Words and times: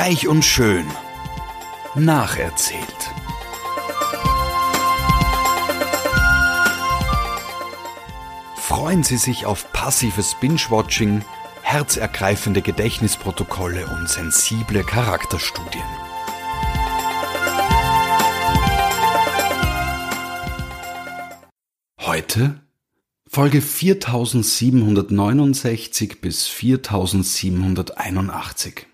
Reich 0.00 0.28
und 0.28 0.44
schön. 0.44 0.86
Nacherzählt. 1.96 2.84
Freuen 8.54 9.02
Sie 9.02 9.16
sich 9.16 9.44
auf 9.44 9.72
passives 9.72 10.36
Binge-Watching, 10.40 11.24
herzergreifende 11.62 12.62
Gedächtnisprotokolle 12.62 13.88
und 13.88 14.08
sensible 14.08 14.84
Charakterstudien. 14.84 15.82
Heute 22.02 22.60
Folge 23.26 23.60
4769 23.60 26.20
bis 26.20 26.46
4781. 26.46 28.86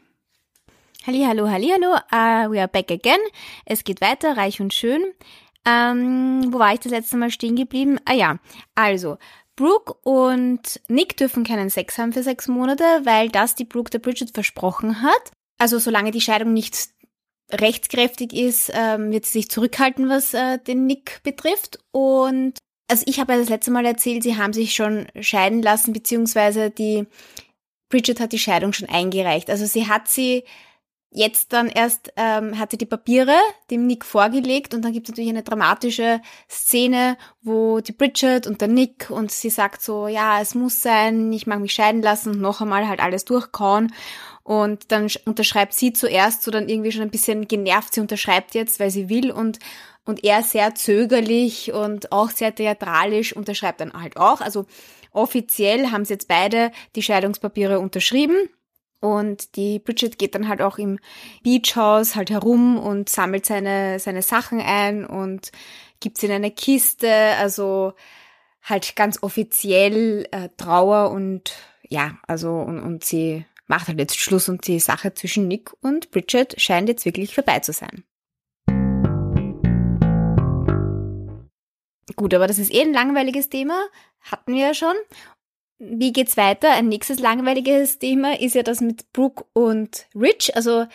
Hallo, 1.06 1.26
hallo, 1.26 1.50
hallo, 1.50 1.96
uh, 2.14 2.50
we 2.50 2.58
are 2.58 2.66
back 2.66 2.90
again. 2.90 3.18
Es 3.66 3.84
geht 3.84 4.00
weiter, 4.00 4.38
reich 4.38 4.62
und 4.62 4.72
schön. 4.72 5.02
Ähm, 5.66 6.50
wo 6.50 6.58
war 6.58 6.72
ich 6.72 6.80
das 6.80 6.92
letzte 6.92 7.18
Mal 7.18 7.30
stehen 7.30 7.56
geblieben? 7.56 7.98
Ah 8.06 8.14
ja, 8.14 8.38
also, 8.74 9.18
Brooke 9.54 9.92
und 10.02 10.80
Nick 10.88 11.18
dürfen 11.18 11.44
keinen 11.44 11.68
Sex 11.68 11.98
haben 11.98 12.14
für 12.14 12.22
sechs 12.22 12.48
Monate, 12.48 12.84
weil 13.04 13.28
das 13.28 13.54
die 13.54 13.66
Brooke 13.66 13.90
der 13.90 13.98
Bridget 13.98 14.30
versprochen 14.30 15.02
hat. 15.02 15.30
Also 15.58 15.78
solange 15.78 16.10
die 16.10 16.22
Scheidung 16.22 16.54
nicht 16.54 16.88
rechtskräftig 17.52 18.32
ist, 18.32 18.72
ähm, 18.74 19.12
wird 19.12 19.26
sie 19.26 19.40
sich 19.40 19.50
zurückhalten, 19.50 20.08
was 20.08 20.32
äh, 20.32 20.58
den 20.58 20.86
Nick 20.86 21.20
betrifft. 21.22 21.80
Und 21.92 22.54
also 22.90 23.04
ich 23.06 23.20
habe 23.20 23.34
ja 23.34 23.38
das 23.38 23.50
letzte 23.50 23.72
Mal 23.72 23.84
erzählt, 23.84 24.22
sie 24.22 24.38
haben 24.38 24.54
sich 24.54 24.74
schon 24.74 25.06
scheiden 25.20 25.60
lassen, 25.60 25.92
beziehungsweise 25.92 26.70
die 26.70 27.06
Bridget 27.90 28.20
hat 28.20 28.32
die 28.32 28.38
Scheidung 28.38 28.72
schon 28.72 28.88
eingereicht. 28.88 29.50
Also 29.50 29.66
sie 29.66 29.86
hat 29.86 30.08
sie 30.08 30.44
jetzt 31.14 31.52
dann 31.52 31.68
erst 31.68 32.12
ähm, 32.16 32.58
hat 32.58 32.72
sie 32.72 32.76
die 32.76 32.86
Papiere 32.86 33.36
dem 33.70 33.86
Nick 33.86 34.04
vorgelegt 34.04 34.74
und 34.74 34.82
dann 34.82 34.92
gibt 34.92 35.06
es 35.06 35.12
natürlich 35.12 35.30
eine 35.30 35.44
dramatische 35.44 36.20
Szene, 36.50 37.16
wo 37.40 37.80
die 37.80 37.92
Bridget 37.92 38.48
und 38.48 38.60
der 38.60 38.68
Nick 38.68 39.10
und 39.10 39.30
sie 39.30 39.48
sagt 39.48 39.80
so, 39.80 40.08
ja, 40.08 40.40
es 40.40 40.56
muss 40.56 40.82
sein, 40.82 41.32
ich 41.32 41.46
mag 41.46 41.60
mich 41.60 41.72
scheiden 41.72 42.02
lassen 42.02 42.30
und 42.30 42.40
noch 42.40 42.60
einmal 42.60 42.88
halt 42.88 43.00
alles 43.00 43.24
durchkauen 43.24 43.94
und 44.42 44.90
dann 44.90 45.08
unterschreibt 45.24 45.72
sie 45.72 45.92
zuerst 45.92 46.42
so 46.42 46.50
dann 46.50 46.68
irgendwie 46.68 46.90
schon 46.90 47.02
ein 47.02 47.10
bisschen 47.10 47.46
genervt, 47.46 47.94
sie 47.94 48.00
unterschreibt 48.00 48.54
jetzt, 48.54 48.80
weil 48.80 48.90
sie 48.90 49.08
will 49.08 49.30
und 49.30 49.60
und 50.06 50.22
er 50.22 50.42
sehr 50.42 50.74
zögerlich 50.74 51.72
und 51.72 52.12
auch 52.12 52.28
sehr 52.28 52.54
theatralisch 52.54 53.34
unterschreibt 53.34 53.80
dann 53.80 53.94
halt 53.94 54.18
auch. 54.18 54.42
Also 54.42 54.66
offiziell 55.12 55.92
haben 55.92 56.04
sie 56.04 56.12
jetzt 56.12 56.28
beide 56.28 56.72
die 56.94 57.02
Scheidungspapiere 57.02 57.78
unterschrieben. 57.78 58.50
Und 59.04 59.56
die 59.56 59.80
Bridget 59.80 60.18
geht 60.18 60.34
dann 60.34 60.48
halt 60.48 60.62
auch 60.62 60.78
im 60.78 60.98
Beachhaus 61.42 62.16
halt 62.16 62.30
herum 62.30 62.78
und 62.78 63.10
sammelt 63.10 63.44
seine, 63.44 63.98
seine 64.00 64.22
Sachen 64.22 64.62
ein 64.62 65.04
und 65.04 65.52
gibt 66.00 66.16
sie 66.16 66.24
in 66.24 66.32
eine 66.32 66.50
Kiste. 66.50 67.12
Also 67.38 67.92
halt 68.62 68.96
ganz 68.96 69.22
offiziell 69.22 70.26
äh, 70.30 70.48
Trauer 70.56 71.10
und 71.10 71.54
ja, 71.86 72.16
also 72.26 72.54
und, 72.54 72.80
und 72.80 73.04
sie 73.04 73.44
macht 73.66 73.88
halt 73.88 73.98
jetzt 73.98 74.18
Schluss 74.18 74.48
und 74.48 74.66
die 74.66 74.80
Sache 74.80 75.12
zwischen 75.12 75.48
Nick 75.48 75.70
und 75.82 76.10
Bridget 76.10 76.58
scheint 76.58 76.88
jetzt 76.88 77.04
wirklich 77.04 77.34
vorbei 77.34 77.58
zu 77.58 77.74
sein. 77.74 78.04
Gut, 82.16 82.32
aber 82.32 82.46
das 82.46 82.58
ist 82.58 82.72
eh 82.72 82.80
ein 82.80 82.94
langweiliges 82.94 83.50
Thema, 83.50 83.78
hatten 84.22 84.54
wir 84.54 84.68
ja 84.68 84.74
schon. 84.74 84.94
Wie 85.86 86.12
geht's 86.12 86.36
weiter? 86.36 86.70
Ein 86.70 86.88
nächstes 86.88 87.18
langweiliges 87.18 87.98
Thema 87.98 88.38
ist 88.40 88.54
ja 88.54 88.62
das 88.62 88.80
mit 88.80 89.12
Brooke 89.12 89.44
und 89.52 90.06
Rich. 90.14 90.56
Also 90.56 90.86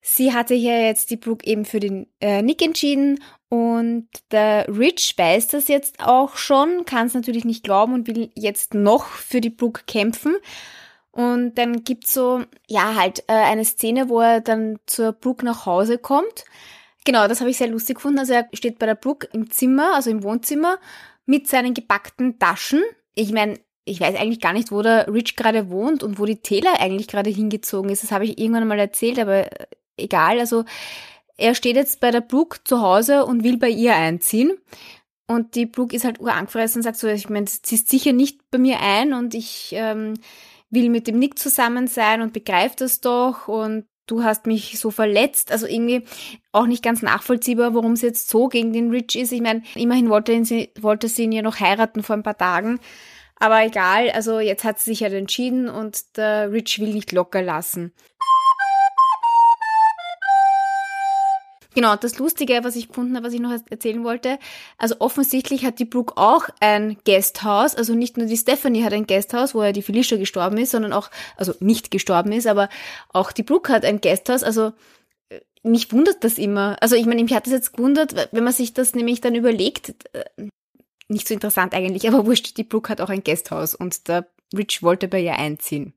sie 0.00 0.32
hatte 0.32 0.54
ja 0.54 0.78
jetzt 0.78 1.10
die 1.10 1.16
Brooke 1.16 1.46
eben 1.46 1.64
für 1.64 1.80
den 1.80 2.06
äh, 2.20 2.42
Nick 2.42 2.62
entschieden 2.62 3.20
und 3.48 4.08
der 4.30 4.66
Rich 4.68 5.14
weiß 5.16 5.48
das 5.48 5.68
jetzt 5.68 6.00
auch 6.00 6.36
schon, 6.36 6.84
kann 6.84 7.06
es 7.06 7.14
natürlich 7.14 7.44
nicht 7.44 7.64
glauben 7.64 7.94
und 7.94 8.06
will 8.06 8.30
jetzt 8.34 8.74
noch 8.74 9.06
für 9.06 9.40
die 9.40 9.50
Brooke 9.50 9.82
kämpfen. 9.86 10.36
Und 11.10 11.56
dann 11.56 11.82
gibt's 11.82 12.14
so, 12.14 12.44
ja, 12.68 12.94
halt 12.94 13.24
äh, 13.26 13.32
eine 13.32 13.64
Szene, 13.64 14.08
wo 14.08 14.20
er 14.20 14.40
dann 14.40 14.78
zur 14.86 15.12
Brooke 15.12 15.44
nach 15.44 15.66
Hause 15.66 15.98
kommt. 15.98 16.44
Genau, 17.04 17.26
das 17.26 17.40
habe 17.40 17.50
ich 17.50 17.56
sehr 17.56 17.68
lustig 17.68 17.96
gefunden. 17.96 18.18
Also 18.18 18.34
er 18.34 18.48
steht 18.52 18.78
bei 18.78 18.86
der 18.86 18.94
Brooke 18.94 19.28
im 19.32 19.50
Zimmer, 19.50 19.94
also 19.94 20.10
im 20.10 20.22
Wohnzimmer, 20.22 20.78
mit 21.26 21.48
seinen 21.48 21.74
gepackten 21.74 22.38
Taschen. 22.38 22.82
Ich 23.14 23.32
meine, 23.32 23.58
ich 23.88 24.00
weiß 24.00 24.16
eigentlich 24.16 24.40
gar 24.40 24.52
nicht, 24.52 24.70
wo 24.70 24.82
der 24.82 25.12
Rich 25.12 25.36
gerade 25.36 25.70
wohnt 25.70 26.02
und 26.02 26.18
wo 26.18 26.26
die 26.26 26.40
Taylor 26.40 26.80
eigentlich 26.80 27.08
gerade 27.08 27.30
hingezogen 27.30 27.90
ist. 27.90 28.02
Das 28.02 28.12
habe 28.12 28.24
ich 28.24 28.38
irgendwann 28.38 28.68
mal 28.68 28.78
erzählt, 28.78 29.18
aber 29.18 29.48
egal. 29.96 30.38
Also 30.38 30.64
er 31.36 31.54
steht 31.54 31.76
jetzt 31.76 32.00
bei 32.00 32.10
der 32.10 32.20
Brooke 32.20 32.58
zu 32.64 32.80
Hause 32.80 33.24
und 33.24 33.44
will 33.44 33.56
bei 33.56 33.68
ihr 33.68 33.94
einziehen. 33.94 34.58
Und 35.26 35.54
die 35.54 35.66
Brooke 35.66 35.94
ist 35.94 36.04
halt 36.04 36.20
urangefressen 36.20 36.80
und 36.80 36.82
sagt 36.84 36.96
so, 36.96 37.06
ich 37.06 37.28
meine, 37.28 37.46
sie 37.46 37.74
ist 37.74 37.88
sicher 37.88 38.12
nicht 38.12 38.50
bei 38.50 38.58
mir 38.58 38.80
ein 38.80 39.12
und 39.12 39.34
ich 39.34 39.70
ähm, 39.72 40.14
will 40.70 40.88
mit 40.88 41.06
dem 41.06 41.18
Nick 41.18 41.38
zusammen 41.38 41.86
sein 41.86 42.22
und 42.22 42.32
begreift 42.32 42.80
das 42.80 43.00
doch 43.00 43.46
und 43.46 43.84
du 44.06 44.24
hast 44.24 44.46
mich 44.46 44.78
so 44.78 44.90
verletzt. 44.90 45.52
Also 45.52 45.66
irgendwie 45.66 46.04
auch 46.52 46.66
nicht 46.66 46.82
ganz 46.82 47.02
nachvollziehbar, 47.02 47.74
warum 47.74 47.94
sie 47.94 48.06
jetzt 48.06 48.30
so 48.30 48.48
gegen 48.48 48.72
den 48.72 48.90
Rich 48.90 49.16
ist. 49.16 49.32
Ich 49.32 49.42
meine, 49.42 49.62
immerhin 49.74 50.08
wollte 50.08 50.44
sie, 50.44 50.70
wollte 50.80 51.08
sie 51.08 51.24
ihn 51.24 51.32
ja 51.32 51.42
noch 51.42 51.60
heiraten 51.60 52.02
vor 52.02 52.16
ein 52.16 52.22
paar 52.22 52.38
Tagen. 52.38 52.80
Aber 53.40 53.64
egal, 53.64 54.10
also 54.10 54.40
jetzt 54.40 54.64
hat 54.64 54.80
sie 54.80 54.90
sich 54.90 55.02
halt 55.02 55.12
entschieden 55.12 55.68
und 55.68 56.16
der 56.16 56.50
Rich 56.52 56.80
will 56.80 56.92
nicht 56.92 57.12
locker 57.12 57.42
lassen. 57.42 57.92
Genau, 61.78 61.94
das 61.94 62.18
Lustige, 62.18 62.64
was 62.64 62.74
ich 62.74 62.88
gefunden 62.88 63.14
habe, 63.14 63.26
was 63.26 63.34
ich 63.34 63.38
noch 63.38 63.52
erzählen 63.70 64.02
wollte, 64.02 64.40
also 64.78 64.96
offensichtlich 64.98 65.64
hat 65.64 65.78
die 65.78 65.84
Brooke 65.84 66.14
auch 66.16 66.48
ein 66.58 66.96
Guesthouse, 67.04 67.76
also 67.76 67.94
nicht 67.94 68.16
nur 68.16 68.26
die 68.26 68.36
Stephanie 68.36 68.82
hat 68.82 68.92
ein 68.92 69.06
Guesthouse, 69.06 69.54
wo 69.54 69.62
ja 69.62 69.70
die 69.70 69.82
Felicia 69.82 70.18
gestorben 70.18 70.58
ist, 70.58 70.72
sondern 70.72 70.92
auch, 70.92 71.08
also 71.36 71.54
nicht 71.60 71.92
gestorben 71.92 72.32
ist, 72.32 72.48
aber 72.48 72.68
auch 73.12 73.30
die 73.30 73.44
Brooke 73.44 73.72
hat 73.72 73.84
ein 73.84 74.00
Guesthouse, 74.00 74.42
also 74.42 74.72
äh, 75.28 75.38
mich 75.62 75.92
wundert 75.92 76.24
das 76.24 76.36
immer. 76.36 76.76
Also 76.80 76.96
ich 76.96 77.06
meine, 77.06 77.22
mich 77.22 77.32
hat 77.32 77.46
das 77.46 77.52
jetzt 77.52 77.74
gewundert, 77.74 78.28
wenn 78.32 78.42
man 78.42 78.52
sich 78.52 78.74
das 78.74 78.96
nämlich 78.96 79.20
dann 79.20 79.36
überlegt, 79.36 79.94
äh, 80.14 80.48
nicht 81.08 81.26
so 81.26 81.34
interessant 81.34 81.74
eigentlich, 81.74 82.06
aber 82.06 82.26
wurscht, 82.26 82.56
die 82.56 82.64
Brooke 82.64 82.90
hat 82.90 83.00
auch 83.00 83.08
ein 83.08 83.24
Gasthaus 83.24 83.74
und 83.74 84.08
der 84.08 84.28
Rich 84.56 84.82
wollte 84.82 85.08
bei 85.08 85.20
ihr 85.20 85.36
einziehen. 85.36 85.94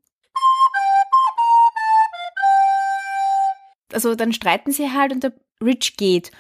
Also 3.94 4.16
dann 4.16 4.34
streiten 4.34 4.72
sie 4.72 4.92
halt 4.92 5.12
und 5.12 5.24
der 5.24 5.34
Rich 5.64 5.98
geht. 5.98 6.32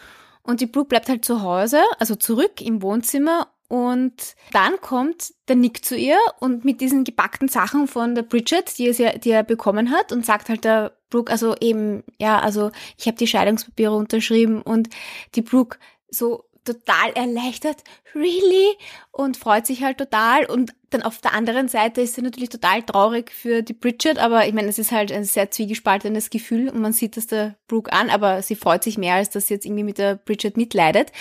Und 0.43 0.61
die 0.61 0.65
Brooke 0.65 0.87
bleibt 0.87 1.09
halt 1.09 1.23
zu 1.23 1.41
Hause, 1.41 1.81
also 1.99 2.15
zurück 2.15 2.61
im 2.61 2.81
Wohnzimmer 2.81 3.47
und 3.67 4.35
dann 4.51 4.81
kommt 4.81 5.33
der 5.47 5.55
Nick 5.55 5.85
zu 5.85 5.95
ihr 5.95 6.17
und 6.39 6.65
mit 6.65 6.81
diesen 6.81 7.03
gepackten 7.03 7.47
Sachen 7.47 7.87
von 7.87 8.15
der 8.15 8.23
Bridget, 8.23 8.77
die 8.77 8.87
er, 8.87 9.17
die 9.17 9.29
er 9.29 9.43
bekommen 9.43 9.91
hat 9.91 10.11
und 10.11 10.25
sagt 10.25 10.49
halt 10.49 10.65
der 10.65 10.91
Brooke, 11.09 11.31
also 11.31 11.55
eben, 11.61 12.03
ja, 12.17 12.39
also 12.39 12.71
ich 12.97 13.07
habe 13.07 13.17
die 13.17 13.27
Scheidungspapiere 13.27 13.95
unterschrieben 13.95 14.61
und 14.61 14.89
die 15.35 15.41
Brooke 15.41 15.77
so 16.09 16.43
total 16.63 17.11
erleichtert, 17.13 17.83
really? 18.13 18.77
Und 19.11 19.37
freut 19.37 19.65
sich 19.65 19.83
halt 19.83 19.97
total. 19.97 20.45
Und 20.45 20.73
dann 20.89 21.01
auf 21.01 21.19
der 21.19 21.33
anderen 21.33 21.67
Seite 21.67 22.01
ist 22.01 22.15
sie 22.15 22.21
natürlich 22.21 22.49
total 22.49 22.83
traurig 22.83 23.31
für 23.31 23.61
die 23.61 23.73
Bridget, 23.73 24.19
aber 24.19 24.47
ich 24.47 24.53
meine, 24.53 24.67
es 24.67 24.79
ist 24.79 24.91
halt 24.91 25.11
ein 25.11 25.23
sehr 25.23 25.51
zwiegespaltenes 25.51 26.29
Gefühl 26.29 26.69
und 26.69 26.81
man 26.81 26.93
sieht 26.93 27.17
das 27.17 27.27
der 27.27 27.55
Brooke 27.67 27.91
an, 27.91 28.09
aber 28.09 28.41
sie 28.41 28.55
freut 28.55 28.83
sich 28.83 28.97
mehr, 28.97 29.15
als 29.15 29.29
dass 29.29 29.47
sie 29.47 29.55
jetzt 29.55 29.65
irgendwie 29.65 29.83
mit 29.83 29.97
der 29.97 30.15
Bridget 30.15 30.57
mitleidet. 30.57 31.11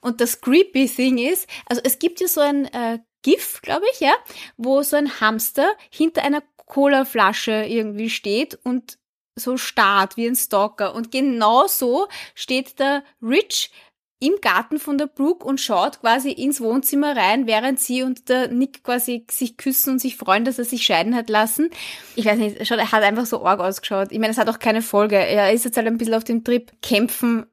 Und 0.00 0.20
das 0.20 0.40
creepy 0.40 0.88
Thing 0.88 1.18
ist, 1.18 1.48
also 1.66 1.82
es 1.84 1.98
gibt 1.98 2.20
ja 2.20 2.28
so 2.28 2.40
ein 2.40 2.66
äh, 2.66 3.00
GIF, 3.22 3.60
glaube 3.62 3.84
ich, 3.92 4.00
ja, 4.00 4.12
wo 4.56 4.82
so 4.82 4.96
ein 4.96 5.20
Hamster 5.20 5.68
hinter 5.90 6.22
einer 6.22 6.42
Cola-Flasche 6.66 7.64
irgendwie 7.66 8.10
steht 8.10 8.58
und 8.62 8.98
so 9.34 9.56
starrt 9.56 10.16
wie 10.16 10.26
ein 10.26 10.36
Stalker. 10.36 10.94
Und 10.94 11.10
genau 11.10 11.66
so 11.66 12.08
steht 12.34 12.78
der 12.78 13.04
Rich 13.22 13.70
im 14.20 14.34
Garten 14.40 14.78
von 14.78 14.98
der 14.98 15.06
Brooke 15.06 15.44
und 15.46 15.60
schaut 15.60 16.00
quasi 16.00 16.30
ins 16.30 16.60
Wohnzimmer 16.60 17.16
rein, 17.16 17.46
während 17.46 17.78
sie 17.78 18.02
und 18.02 18.28
der 18.28 18.48
Nick 18.48 18.82
quasi 18.82 19.24
sich 19.30 19.56
küssen 19.56 19.92
und 19.92 19.98
sich 20.00 20.16
freuen, 20.16 20.44
dass 20.44 20.58
er 20.58 20.64
sich 20.64 20.84
scheiden 20.84 21.14
hat 21.14 21.28
lassen. 21.28 21.70
Ich 22.16 22.24
weiß 22.24 22.38
nicht, 22.38 22.70
er 22.70 22.92
hat 22.92 23.02
einfach 23.02 23.26
so 23.26 23.44
arg 23.44 23.60
ausgeschaut. 23.60 24.08
Ich 24.10 24.18
meine, 24.18 24.32
es 24.32 24.38
hat 24.38 24.48
auch 24.48 24.58
keine 24.58 24.82
Folge. 24.82 25.16
Er 25.16 25.52
ist 25.52 25.64
jetzt 25.64 25.76
halt 25.76 25.86
ein 25.86 25.98
bisschen 25.98 26.14
auf 26.14 26.24
dem 26.24 26.42
Trip 26.42 26.72
kämpfen 26.82 27.46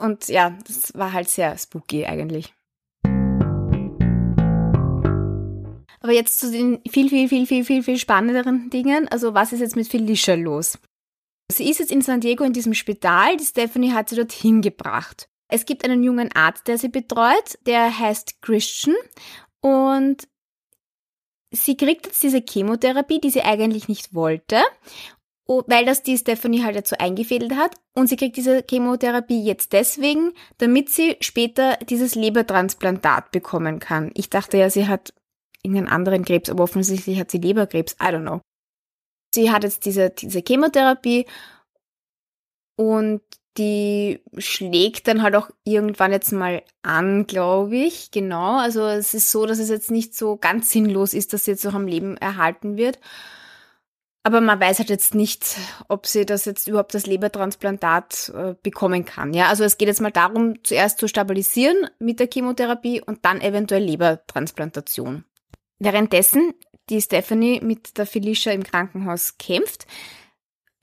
und 0.00 0.28
ja, 0.28 0.56
das 0.66 0.94
war 0.94 1.12
halt 1.12 1.28
sehr 1.28 1.56
spooky 1.58 2.06
eigentlich. 2.06 2.52
Aber 6.00 6.12
jetzt 6.12 6.38
zu 6.38 6.50
den 6.50 6.80
viel, 6.88 7.08
viel, 7.08 7.28
viel, 7.28 7.46
viel, 7.46 7.64
viel, 7.64 7.82
viel 7.82 7.98
spannenderen 7.98 8.70
Dingen. 8.70 9.08
Also 9.08 9.34
was 9.34 9.52
ist 9.52 9.60
jetzt 9.60 9.76
mit 9.76 9.88
Felicia 9.88 10.34
los? 10.34 10.78
Sie 11.50 11.68
ist 11.68 11.78
jetzt 11.78 11.92
in 11.92 12.00
San 12.00 12.20
Diego 12.20 12.44
in 12.44 12.52
diesem 12.52 12.74
Spital. 12.74 13.36
Die 13.36 13.44
Stephanie 13.44 13.92
hat 13.92 14.08
sie 14.08 14.16
dorthin 14.16 14.62
gebracht. 14.62 15.28
Es 15.48 15.64
gibt 15.64 15.84
einen 15.84 16.02
jungen 16.02 16.30
Arzt, 16.34 16.66
der 16.66 16.78
sie 16.78 16.88
betreut, 16.88 17.58
der 17.66 17.98
heißt 17.98 18.42
Christian 18.42 18.96
und 19.60 20.26
sie 21.50 21.76
kriegt 21.76 22.06
jetzt 22.06 22.22
diese 22.22 22.42
Chemotherapie, 22.42 23.20
die 23.20 23.30
sie 23.30 23.42
eigentlich 23.42 23.88
nicht 23.88 24.14
wollte. 24.14 24.60
weil 25.48 25.84
das 25.84 26.02
die 26.02 26.18
Stephanie 26.18 26.64
halt 26.64 26.86
so 26.88 26.96
eingefädelt 26.98 27.54
hat. 27.54 27.76
Und 27.94 28.08
sie 28.08 28.16
kriegt 28.16 28.36
diese 28.36 28.64
Chemotherapie 28.68 29.44
jetzt 29.44 29.72
deswegen, 29.72 30.32
damit 30.58 30.90
sie 30.90 31.16
später 31.20 31.76
dieses 31.88 32.16
Lebertransplantat 32.16 33.30
bekommen 33.30 33.78
kann. 33.78 34.10
Ich 34.14 34.28
dachte 34.28 34.58
ja, 34.58 34.70
sie 34.70 34.88
hat 34.88 35.14
irgendeinen 35.62 35.88
anderen 35.88 36.24
Krebs, 36.24 36.50
aber 36.50 36.64
offensichtlich 36.64 37.20
hat 37.20 37.30
sie 37.30 37.38
Leberkrebs. 37.38 37.94
I 37.94 38.06
don't 38.06 38.22
know. 38.22 38.40
Sie 39.32 39.50
hat 39.50 39.64
jetzt 39.64 39.84
diese, 39.84 40.10
diese 40.10 40.42
Chemotherapie 40.46 41.26
und 42.76 43.22
die 43.58 44.20
schlägt 44.38 45.08
dann 45.08 45.22
halt 45.22 45.34
auch 45.34 45.50
irgendwann 45.64 46.12
jetzt 46.12 46.32
mal 46.32 46.62
an, 46.82 47.26
glaube 47.26 47.76
ich. 47.76 48.10
Genau. 48.10 48.58
Also 48.58 48.86
es 48.86 49.14
ist 49.14 49.30
so, 49.30 49.46
dass 49.46 49.58
es 49.58 49.68
jetzt 49.68 49.90
nicht 49.90 50.14
so 50.14 50.36
ganz 50.36 50.70
sinnlos 50.70 51.14
ist, 51.14 51.32
dass 51.32 51.44
sie 51.44 51.52
jetzt 51.52 51.64
noch 51.64 51.74
am 51.74 51.86
Leben 51.86 52.16
erhalten 52.16 52.76
wird. 52.76 52.98
Aber 54.22 54.40
man 54.40 54.58
weiß 54.58 54.80
halt 54.80 54.90
jetzt 54.90 55.14
nicht, 55.14 55.56
ob 55.86 56.06
sie 56.06 56.26
das 56.26 56.46
jetzt 56.46 56.66
überhaupt 56.66 56.94
das 56.94 57.06
Lebertransplantat 57.06 58.32
äh, 58.34 58.54
bekommen 58.60 59.04
kann. 59.04 59.32
Ja, 59.32 59.46
also 59.46 59.62
es 59.62 59.78
geht 59.78 59.86
jetzt 59.86 60.00
mal 60.00 60.10
darum, 60.10 60.64
zuerst 60.64 60.98
zu 60.98 61.06
stabilisieren 61.06 61.88
mit 62.00 62.18
der 62.18 62.28
Chemotherapie 62.32 63.00
und 63.00 63.24
dann 63.24 63.40
eventuell 63.40 63.84
Lebertransplantation. 63.84 65.24
Währenddessen 65.78 66.54
die 66.90 67.00
Stephanie 67.00 67.60
mit 67.62 67.98
der 67.98 68.06
Felicia 68.06 68.50
im 68.52 68.64
Krankenhaus 68.64 69.38
kämpft, 69.38 69.86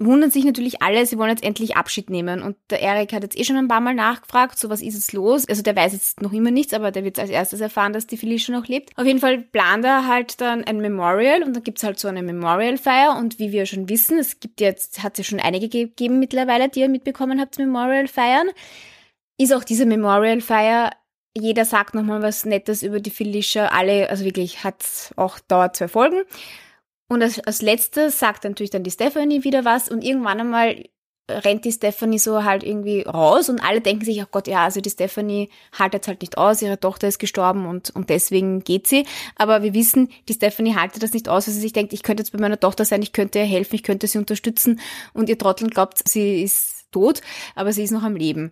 wundern 0.05 0.31
sich 0.31 0.45
natürlich 0.45 0.81
alle, 0.81 1.05
sie 1.05 1.17
wollen 1.17 1.29
jetzt 1.29 1.43
endlich 1.43 1.75
Abschied 1.75 2.09
nehmen. 2.09 2.41
Und 2.41 2.55
der 2.69 2.81
Erik 2.81 3.13
hat 3.13 3.23
jetzt 3.23 3.37
eh 3.37 3.43
schon 3.43 3.57
ein 3.57 3.67
paar 3.67 3.81
Mal 3.81 3.93
nachgefragt, 3.93 4.57
so 4.57 4.69
was 4.69 4.81
ist 4.81 4.95
jetzt 4.95 5.13
los? 5.13 5.47
Also 5.47 5.61
der 5.61 5.75
weiß 5.75 5.93
jetzt 5.93 6.21
noch 6.21 6.33
immer 6.33 6.51
nichts, 6.51 6.73
aber 6.73 6.91
der 6.91 7.03
wird 7.03 7.19
als 7.19 7.29
erstes 7.29 7.61
erfahren, 7.61 7.93
dass 7.93 8.07
die 8.07 8.17
Felicia 8.17 8.55
noch 8.55 8.67
lebt. 8.67 8.97
Auf 8.97 9.05
jeden 9.05 9.19
Fall 9.19 9.39
plant 9.39 9.85
er 9.85 10.07
halt 10.07 10.41
dann 10.41 10.63
ein 10.63 10.77
Memorial 10.77 11.43
und 11.43 11.55
dann 11.55 11.63
gibt's 11.63 11.83
halt 11.83 11.99
so 11.99 12.07
eine 12.07 12.23
Memorial-Feier 12.23 13.17
und 13.17 13.39
wie 13.39 13.51
wir 13.51 13.65
schon 13.65 13.89
wissen, 13.89 14.19
es 14.19 14.39
gibt 14.39 14.61
jetzt, 14.61 15.03
hat 15.03 15.13
es 15.13 15.19
ja 15.19 15.23
schon 15.23 15.39
einige 15.39 15.69
gegeben 15.69 16.19
mittlerweile, 16.19 16.69
die 16.69 16.81
ihr 16.81 16.89
mitbekommen 16.89 17.39
habt, 17.39 17.57
Memorial-Feiern, 17.57 18.49
ist 19.37 19.53
auch 19.53 19.63
diese 19.63 19.85
Memorial-Feier 19.85 20.91
jeder 21.35 21.65
sagt 21.65 21.95
nochmal 21.95 22.21
was 22.21 22.45
Nettes 22.45 22.83
über 22.83 22.99
die 22.99 23.09
Felicia. 23.09 23.67
Alle, 23.67 24.09
also 24.09 24.23
wirklich, 24.23 24.63
hat 24.63 24.85
auch 25.15 25.39
dauert 25.39 25.75
zwei 25.75 25.87
Folgen. 25.87 26.21
Und 27.13 27.21
als, 27.21 27.39
als 27.39 27.61
letztes 27.61 28.17
sagt 28.17 28.43
natürlich 28.43 28.71
dann 28.71 28.83
die 28.83 28.89
Stephanie 28.89 29.43
wieder 29.43 29.63
was 29.65 29.87
und 29.87 30.03
irgendwann 30.03 30.39
einmal 30.39 30.83
rennt 31.29 31.63
die 31.63 31.71
Stephanie 31.71 32.17
so 32.17 32.43
halt 32.43 32.63
irgendwie 32.63 33.03
raus 33.03 33.49
und 33.49 33.63
alle 33.63 33.81
denken 33.81 34.03
sich, 34.03 34.19
oh 34.23 34.27
Gott, 34.31 34.47
ja, 34.47 34.63
also 34.63 34.81
die 34.81 34.89
Stephanie 34.89 35.49
haltet 35.77 36.07
halt 36.07 36.21
nicht 36.21 36.39
aus, 36.39 36.63
ihre 36.63 36.79
Tochter 36.79 37.07
ist 37.07 37.19
gestorben 37.19 37.67
und, 37.67 37.91
und 37.91 38.09
deswegen 38.09 38.63
geht 38.63 38.87
sie. 38.87 39.05
Aber 39.35 39.61
wir 39.61 39.75
wissen, 39.75 40.09
die 40.27 40.33
Stephanie 40.33 40.75
haltet 40.75 41.03
das 41.03 41.13
nicht 41.13 41.29
aus, 41.29 41.47
weil 41.47 41.53
sie 41.53 41.61
sich 41.61 41.71
denkt, 41.71 41.93
ich 41.93 42.01
könnte 42.01 42.23
jetzt 42.23 42.31
bei 42.31 42.39
meiner 42.39 42.59
Tochter 42.59 42.83
sein, 42.83 43.03
ich 43.03 43.13
könnte 43.13 43.37
ihr 43.37 43.45
helfen, 43.45 43.75
ich 43.75 43.83
könnte 43.83 44.07
sie 44.07 44.17
unterstützen 44.17 44.79
und 45.13 45.29
ihr 45.29 45.37
Trottel 45.37 45.69
glaubt, 45.69 46.01
sie 46.09 46.41
ist 46.41 46.91
tot, 46.91 47.21
aber 47.53 47.73
sie 47.73 47.83
ist 47.83 47.91
noch 47.91 48.03
am 48.03 48.15
Leben 48.15 48.51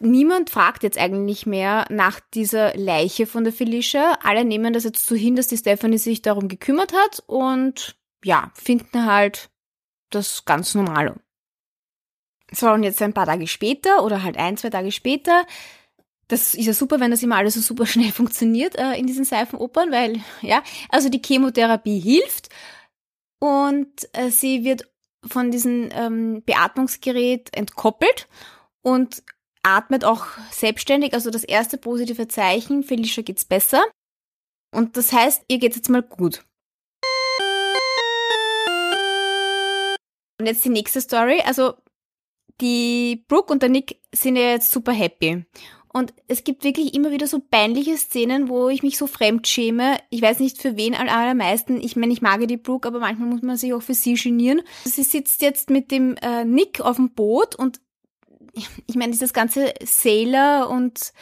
niemand 0.00 0.50
fragt 0.50 0.82
jetzt 0.82 0.98
eigentlich 0.98 1.46
mehr 1.46 1.86
nach 1.90 2.20
dieser 2.34 2.76
Leiche 2.76 3.26
von 3.26 3.44
der 3.44 3.52
Felicia. 3.52 4.18
Alle 4.22 4.44
nehmen 4.44 4.72
das 4.72 4.84
jetzt 4.84 5.06
so 5.06 5.14
hin, 5.14 5.36
dass 5.36 5.46
die 5.46 5.56
Stephanie 5.56 5.98
sich 5.98 6.22
darum 6.22 6.48
gekümmert 6.48 6.92
hat 6.92 7.22
und 7.26 7.96
ja, 8.24 8.50
finden 8.54 9.06
halt 9.06 9.50
das 10.10 10.44
ganz 10.44 10.74
normal. 10.74 11.20
So, 12.52 12.70
und 12.70 12.82
jetzt 12.82 13.00
ein 13.00 13.14
paar 13.14 13.26
Tage 13.26 13.46
später 13.46 14.04
oder 14.04 14.22
halt 14.22 14.36
ein, 14.36 14.56
zwei 14.56 14.70
Tage 14.70 14.90
später, 14.90 15.46
das 16.28 16.54
ist 16.54 16.66
ja 16.66 16.72
super, 16.72 17.00
wenn 17.00 17.10
das 17.10 17.22
immer 17.22 17.36
alles 17.36 17.54
so 17.54 17.60
super 17.60 17.86
schnell 17.86 18.12
funktioniert 18.12 18.76
äh, 18.76 18.94
in 18.94 19.06
diesen 19.06 19.24
Seifenopern, 19.24 19.92
weil, 19.92 20.20
ja, 20.42 20.62
also 20.88 21.08
die 21.08 21.22
Chemotherapie 21.24 22.00
hilft 22.00 22.48
und 23.38 24.08
äh, 24.12 24.30
sie 24.30 24.64
wird 24.64 24.90
von 25.26 25.50
diesem 25.50 25.90
ähm, 25.92 26.42
Beatmungsgerät 26.44 27.54
entkoppelt 27.54 28.28
und 28.82 29.22
atmet 29.62 30.04
auch 30.04 30.26
selbstständig, 30.50 31.14
also 31.14 31.30
das 31.30 31.44
erste 31.44 31.78
positive 31.78 32.28
Zeichen, 32.28 32.82
Felicia 32.82 33.22
geht's 33.22 33.44
besser. 33.44 33.82
Und 34.74 34.96
das 34.96 35.12
heißt, 35.12 35.44
ihr 35.48 35.58
geht's 35.58 35.76
jetzt 35.76 35.90
mal 35.90 36.02
gut. 36.02 36.44
Und 40.38 40.46
jetzt 40.46 40.64
die 40.64 40.70
nächste 40.70 41.00
Story. 41.00 41.42
Also 41.44 41.74
die 42.60 43.24
Brooke 43.28 43.52
und 43.52 43.62
der 43.62 43.68
Nick 43.68 44.00
sind 44.14 44.36
ja 44.36 44.50
jetzt 44.50 44.70
super 44.70 44.92
happy. 44.92 45.44
Und 45.92 46.14
es 46.28 46.44
gibt 46.44 46.62
wirklich 46.62 46.94
immer 46.94 47.10
wieder 47.10 47.26
so 47.26 47.40
peinliche 47.40 47.96
Szenen, 47.96 48.48
wo 48.48 48.68
ich 48.68 48.84
mich 48.84 48.96
so 48.96 49.08
fremd 49.08 49.48
schäme. 49.48 49.98
Ich 50.08 50.22
weiß 50.22 50.38
nicht 50.38 50.62
für 50.62 50.76
wen 50.76 50.94
am 50.94 51.08
allermeisten. 51.08 51.80
Ich 51.80 51.96
meine, 51.96 52.12
ich 52.12 52.22
mag 52.22 52.46
die 52.46 52.56
Brooke, 52.56 52.86
aber 52.86 53.00
manchmal 53.00 53.28
muss 53.28 53.42
man 53.42 53.56
sich 53.56 53.74
auch 53.74 53.82
für 53.82 53.94
sie 53.94 54.14
genieren. 54.14 54.62
Sie 54.84 55.02
sitzt 55.02 55.42
jetzt 55.42 55.68
mit 55.68 55.90
dem 55.90 56.14
äh, 56.22 56.44
Nick 56.44 56.80
auf 56.80 56.96
dem 56.96 57.10
Boot 57.10 57.56
und 57.56 57.80
ich 58.86 58.94
meine, 58.96 59.12
dieses 59.12 59.32
ganze 59.32 59.72
Sailor 59.84 60.68
und 60.70 61.12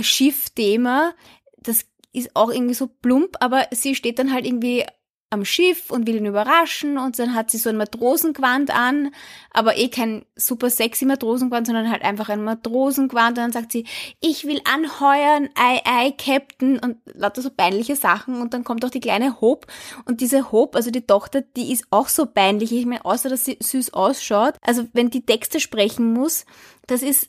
Schiff-Thema, 0.00 1.14
das 1.58 1.86
ist 2.12 2.34
auch 2.34 2.50
irgendwie 2.50 2.74
so 2.74 2.86
plump, 2.86 3.36
aber 3.40 3.66
sie 3.72 3.94
steht 3.94 4.18
dann 4.18 4.32
halt 4.32 4.46
irgendwie 4.46 4.84
am 5.34 5.44
Schiff 5.44 5.90
und 5.90 6.06
will 6.06 6.16
ihn 6.16 6.26
überraschen 6.26 6.96
und 6.96 7.18
dann 7.18 7.34
hat 7.34 7.50
sie 7.50 7.58
so 7.58 7.68
ein 7.68 7.76
Matrosengewand 7.76 8.74
an, 8.74 9.10
aber 9.50 9.76
eh 9.76 9.88
kein 9.88 10.24
super 10.36 10.70
sexy 10.70 11.04
Matrosengewand, 11.04 11.66
sondern 11.66 11.90
halt 11.90 12.02
einfach 12.02 12.28
ein 12.30 12.42
Matrosengewand 12.42 13.38
und 13.38 13.44
dann 13.44 13.52
sagt 13.52 13.72
sie, 13.72 13.86
ich 14.20 14.46
will 14.46 14.60
anheuern, 14.64 15.50
ei, 15.54 15.80
ei, 15.84 16.12
Captain 16.12 16.78
und 16.78 16.96
lauter 17.12 17.42
so 17.42 17.50
peinliche 17.50 17.96
Sachen 17.96 18.40
und 18.40 18.54
dann 18.54 18.64
kommt 18.64 18.84
auch 18.84 18.90
die 18.90 19.00
kleine 19.00 19.40
Hope 19.40 19.66
und 20.06 20.20
diese 20.20 20.52
Hope, 20.52 20.76
also 20.76 20.90
die 20.90 21.06
Tochter, 21.06 21.42
die 21.42 21.72
ist 21.72 21.84
auch 21.90 22.08
so 22.08 22.24
peinlich, 22.24 22.72
ich 22.72 22.86
meine, 22.86 23.04
außer 23.04 23.28
dass 23.28 23.44
sie 23.44 23.58
süß 23.60 23.92
ausschaut, 23.92 24.54
also 24.62 24.86
wenn 24.92 25.10
die 25.10 25.26
Texte 25.26 25.60
sprechen 25.60 26.12
muss, 26.12 26.46
das 26.86 27.02
ist 27.02 27.28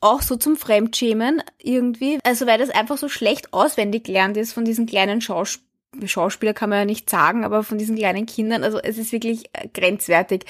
auch 0.00 0.20
so 0.20 0.36
zum 0.36 0.56
Fremdschämen 0.56 1.42
irgendwie, 1.58 2.18
also 2.24 2.46
weil 2.46 2.58
das 2.58 2.70
einfach 2.70 2.98
so 2.98 3.08
schlecht 3.08 3.54
auswendig 3.54 4.06
lernt 4.06 4.36
ist 4.36 4.52
von 4.52 4.64
diesen 4.64 4.86
kleinen 4.86 5.20
Schauspielern 5.20 5.63
Schauspieler 6.06 6.54
kann 6.54 6.70
man 6.70 6.80
ja 6.80 6.84
nicht 6.84 7.08
sagen, 7.10 7.44
aber 7.44 7.62
von 7.62 7.78
diesen 7.78 7.96
kleinen 7.96 8.26
Kindern, 8.26 8.64
also 8.64 8.78
es 8.78 8.98
ist 8.98 9.12
wirklich 9.12 9.46
äh, 9.52 9.68
grenzwertig. 9.72 10.44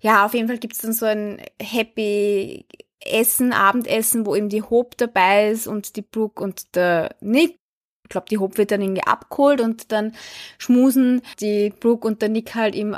Ja, 0.00 0.24
auf 0.24 0.34
jeden 0.34 0.48
Fall 0.48 0.58
gibt's 0.58 0.78
dann 0.78 0.92
so 0.92 1.06
ein 1.06 1.40
Happy 1.60 2.66
Essen, 3.00 3.52
Abendessen, 3.52 4.26
wo 4.26 4.34
eben 4.34 4.48
die 4.48 4.62
Hope 4.62 4.96
dabei 4.96 5.50
ist 5.50 5.66
und 5.66 5.96
die 5.96 6.02
Brooke 6.02 6.42
und 6.42 6.74
der 6.74 7.14
Nick. 7.20 7.58
Ich 8.04 8.10
glaube, 8.10 8.26
die 8.30 8.38
Hope 8.38 8.56
wird 8.58 8.70
dann 8.70 8.82
irgendwie 8.82 9.02
abgeholt 9.02 9.60
und 9.60 9.90
dann 9.90 10.14
schmusen 10.58 11.22
die 11.40 11.70
Brooke 11.70 12.06
und 12.06 12.22
der 12.22 12.28
Nick 12.28 12.54
halt 12.54 12.74
eben 12.74 12.94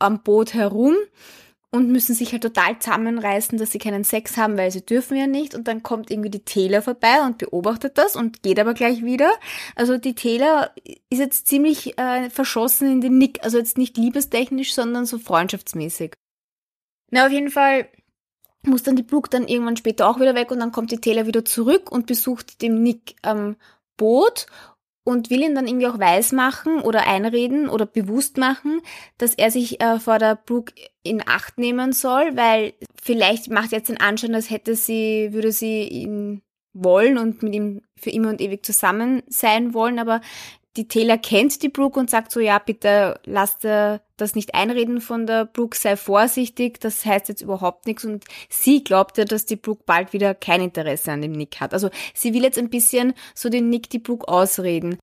am 0.00 0.22
Boot 0.22 0.54
herum 0.54 0.96
und 1.74 1.90
müssen 1.90 2.14
sich 2.14 2.32
halt 2.32 2.42
total 2.42 2.78
zusammenreißen, 2.78 3.58
dass 3.58 3.72
sie 3.72 3.78
keinen 3.78 4.04
Sex 4.04 4.36
haben, 4.36 4.58
weil 4.58 4.70
sie 4.70 4.84
dürfen 4.84 5.16
ja 5.16 5.26
nicht. 5.26 5.54
Und 5.54 5.68
dann 5.68 5.82
kommt 5.82 6.10
irgendwie 6.10 6.30
die 6.30 6.44
Taylor 6.44 6.82
vorbei 6.82 7.22
und 7.24 7.38
beobachtet 7.38 7.96
das 7.96 8.14
und 8.14 8.42
geht 8.42 8.60
aber 8.60 8.74
gleich 8.74 9.02
wieder. 9.02 9.32
Also 9.74 9.96
die 9.96 10.14
Taylor 10.14 10.70
ist 11.08 11.18
jetzt 11.18 11.48
ziemlich 11.48 11.98
äh, 11.98 12.28
verschossen 12.28 12.92
in 12.92 13.00
den 13.00 13.16
Nick. 13.16 13.42
Also 13.42 13.56
jetzt 13.56 13.78
nicht 13.78 13.96
liebestechnisch, 13.96 14.74
sondern 14.74 15.06
so 15.06 15.18
freundschaftsmäßig. 15.18 16.12
Na, 17.10 17.26
auf 17.26 17.32
jeden 17.32 17.50
Fall 17.50 17.88
muss 18.64 18.82
dann 18.82 18.96
die 18.96 19.02
Brooke 19.02 19.30
dann 19.30 19.48
irgendwann 19.48 19.76
später 19.76 20.08
auch 20.08 20.20
wieder 20.20 20.34
weg 20.34 20.50
und 20.50 20.60
dann 20.60 20.72
kommt 20.72 20.92
die 20.92 21.00
Taylor 21.00 21.26
wieder 21.26 21.44
zurück 21.44 21.90
und 21.90 22.06
besucht 22.06 22.60
den 22.60 22.82
Nick 22.82 23.16
am 23.22 23.56
Boot 23.96 24.46
und 25.04 25.30
will 25.30 25.42
ihn 25.42 25.54
dann 25.54 25.66
irgendwie 25.66 25.88
auch 25.88 25.98
weismachen 25.98 26.80
oder 26.80 27.06
einreden 27.06 27.68
oder 27.68 27.86
bewusst 27.86 28.36
machen, 28.36 28.80
dass 29.18 29.34
er 29.34 29.50
sich 29.50 29.80
äh, 29.80 29.98
vor 29.98 30.18
der 30.18 30.36
Brooke 30.36 30.72
in 31.02 31.22
Acht 31.26 31.58
nehmen 31.58 31.92
soll, 31.92 32.36
weil 32.36 32.74
vielleicht 33.02 33.50
macht 33.50 33.72
jetzt 33.72 33.88
den 33.88 34.00
Anschein, 34.00 34.34
als 34.34 34.50
hätte 34.50 34.76
sie, 34.76 35.32
würde 35.32 35.52
sie 35.52 35.82
ihn 35.82 36.42
wollen 36.72 37.18
und 37.18 37.42
mit 37.42 37.54
ihm 37.54 37.82
für 37.98 38.10
immer 38.10 38.30
und 38.30 38.40
ewig 38.40 38.64
zusammen 38.64 39.22
sein 39.28 39.74
wollen, 39.74 39.98
aber 39.98 40.20
die 40.76 40.88
Taylor 40.88 41.18
kennt 41.18 41.62
die 41.62 41.68
Brooke 41.68 42.00
und 42.00 42.08
sagt 42.08 42.32
so, 42.32 42.40
ja, 42.40 42.58
bitte 42.58 43.20
lass 43.24 43.58
dir 43.58 44.00
das 44.16 44.34
nicht 44.34 44.54
einreden 44.54 45.00
von 45.00 45.26
der 45.26 45.44
Brooke, 45.44 45.76
sei 45.76 45.96
vorsichtig, 45.96 46.80
das 46.80 47.04
heißt 47.04 47.28
jetzt 47.28 47.42
überhaupt 47.42 47.86
nichts 47.86 48.04
und 48.04 48.24
sie 48.48 48.82
glaubt 48.82 49.18
ja, 49.18 49.24
dass 49.24 49.44
die 49.44 49.56
Brooke 49.56 49.82
bald 49.84 50.12
wieder 50.12 50.34
kein 50.34 50.62
Interesse 50.62 51.12
an 51.12 51.20
dem 51.20 51.32
Nick 51.32 51.60
hat. 51.60 51.74
Also 51.74 51.90
sie 52.14 52.32
will 52.32 52.42
jetzt 52.42 52.58
ein 52.58 52.70
bisschen 52.70 53.14
so 53.34 53.50
den 53.50 53.68
Nick 53.68 53.90
die 53.90 53.98
Brooke 53.98 54.28
ausreden. 54.28 54.98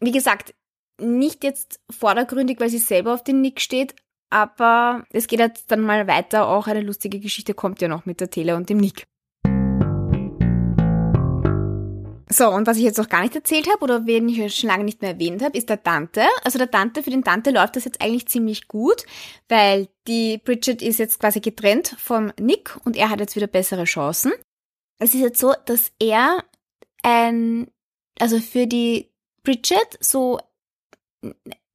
Wie 0.00 0.12
gesagt, 0.12 0.54
nicht 1.00 1.44
jetzt 1.44 1.80
vordergründig, 1.90 2.58
weil 2.60 2.70
sie 2.70 2.78
selber 2.78 3.14
auf 3.14 3.24
den 3.24 3.40
Nick 3.40 3.60
steht, 3.60 3.94
aber 4.30 5.04
es 5.10 5.26
geht 5.26 5.40
jetzt 5.40 5.70
dann 5.70 5.80
mal 5.80 6.06
weiter. 6.06 6.48
Auch 6.48 6.66
eine 6.66 6.80
lustige 6.80 7.20
Geschichte 7.20 7.54
kommt 7.54 7.80
ja 7.80 7.88
noch 7.88 8.06
mit 8.06 8.20
der 8.20 8.30
Taylor 8.30 8.56
und 8.56 8.70
dem 8.70 8.78
Nick. 8.78 9.04
So, 12.30 12.50
und 12.50 12.66
was 12.66 12.76
ich 12.76 12.82
jetzt 12.82 12.98
noch 12.98 13.08
gar 13.08 13.22
nicht 13.22 13.34
erzählt 13.34 13.68
habe 13.68 13.82
oder 13.82 14.06
wen 14.06 14.28
ich 14.28 14.54
schon 14.54 14.68
lange 14.68 14.84
nicht 14.84 15.00
mehr 15.00 15.12
erwähnt 15.12 15.42
habe, 15.42 15.56
ist 15.56 15.68
der 15.68 15.78
Dante. 15.78 16.26
Also 16.44 16.58
der 16.58 16.66
Dante, 16.66 17.02
für 17.02 17.10
den 17.10 17.22
Dante 17.22 17.50
läuft 17.50 17.76
das 17.76 17.84
jetzt 17.84 18.02
eigentlich 18.02 18.28
ziemlich 18.28 18.68
gut, 18.68 19.04
weil 19.48 19.88
die 20.06 20.38
Bridget 20.38 20.82
ist 20.82 20.98
jetzt 20.98 21.20
quasi 21.20 21.40
getrennt 21.40 21.96
vom 21.98 22.32
Nick 22.38 22.76
und 22.84 22.96
er 22.96 23.08
hat 23.10 23.20
jetzt 23.20 23.36
wieder 23.36 23.46
bessere 23.46 23.84
Chancen. 23.84 24.32
Es 24.98 25.14
ist 25.14 25.20
jetzt 25.20 25.40
so, 25.40 25.54
dass 25.64 25.92
er 25.98 26.44
ein, 27.02 27.70
also 28.18 28.40
für 28.40 28.66
die 28.66 29.08
Bridget 29.42 29.96
so 30.00 30.38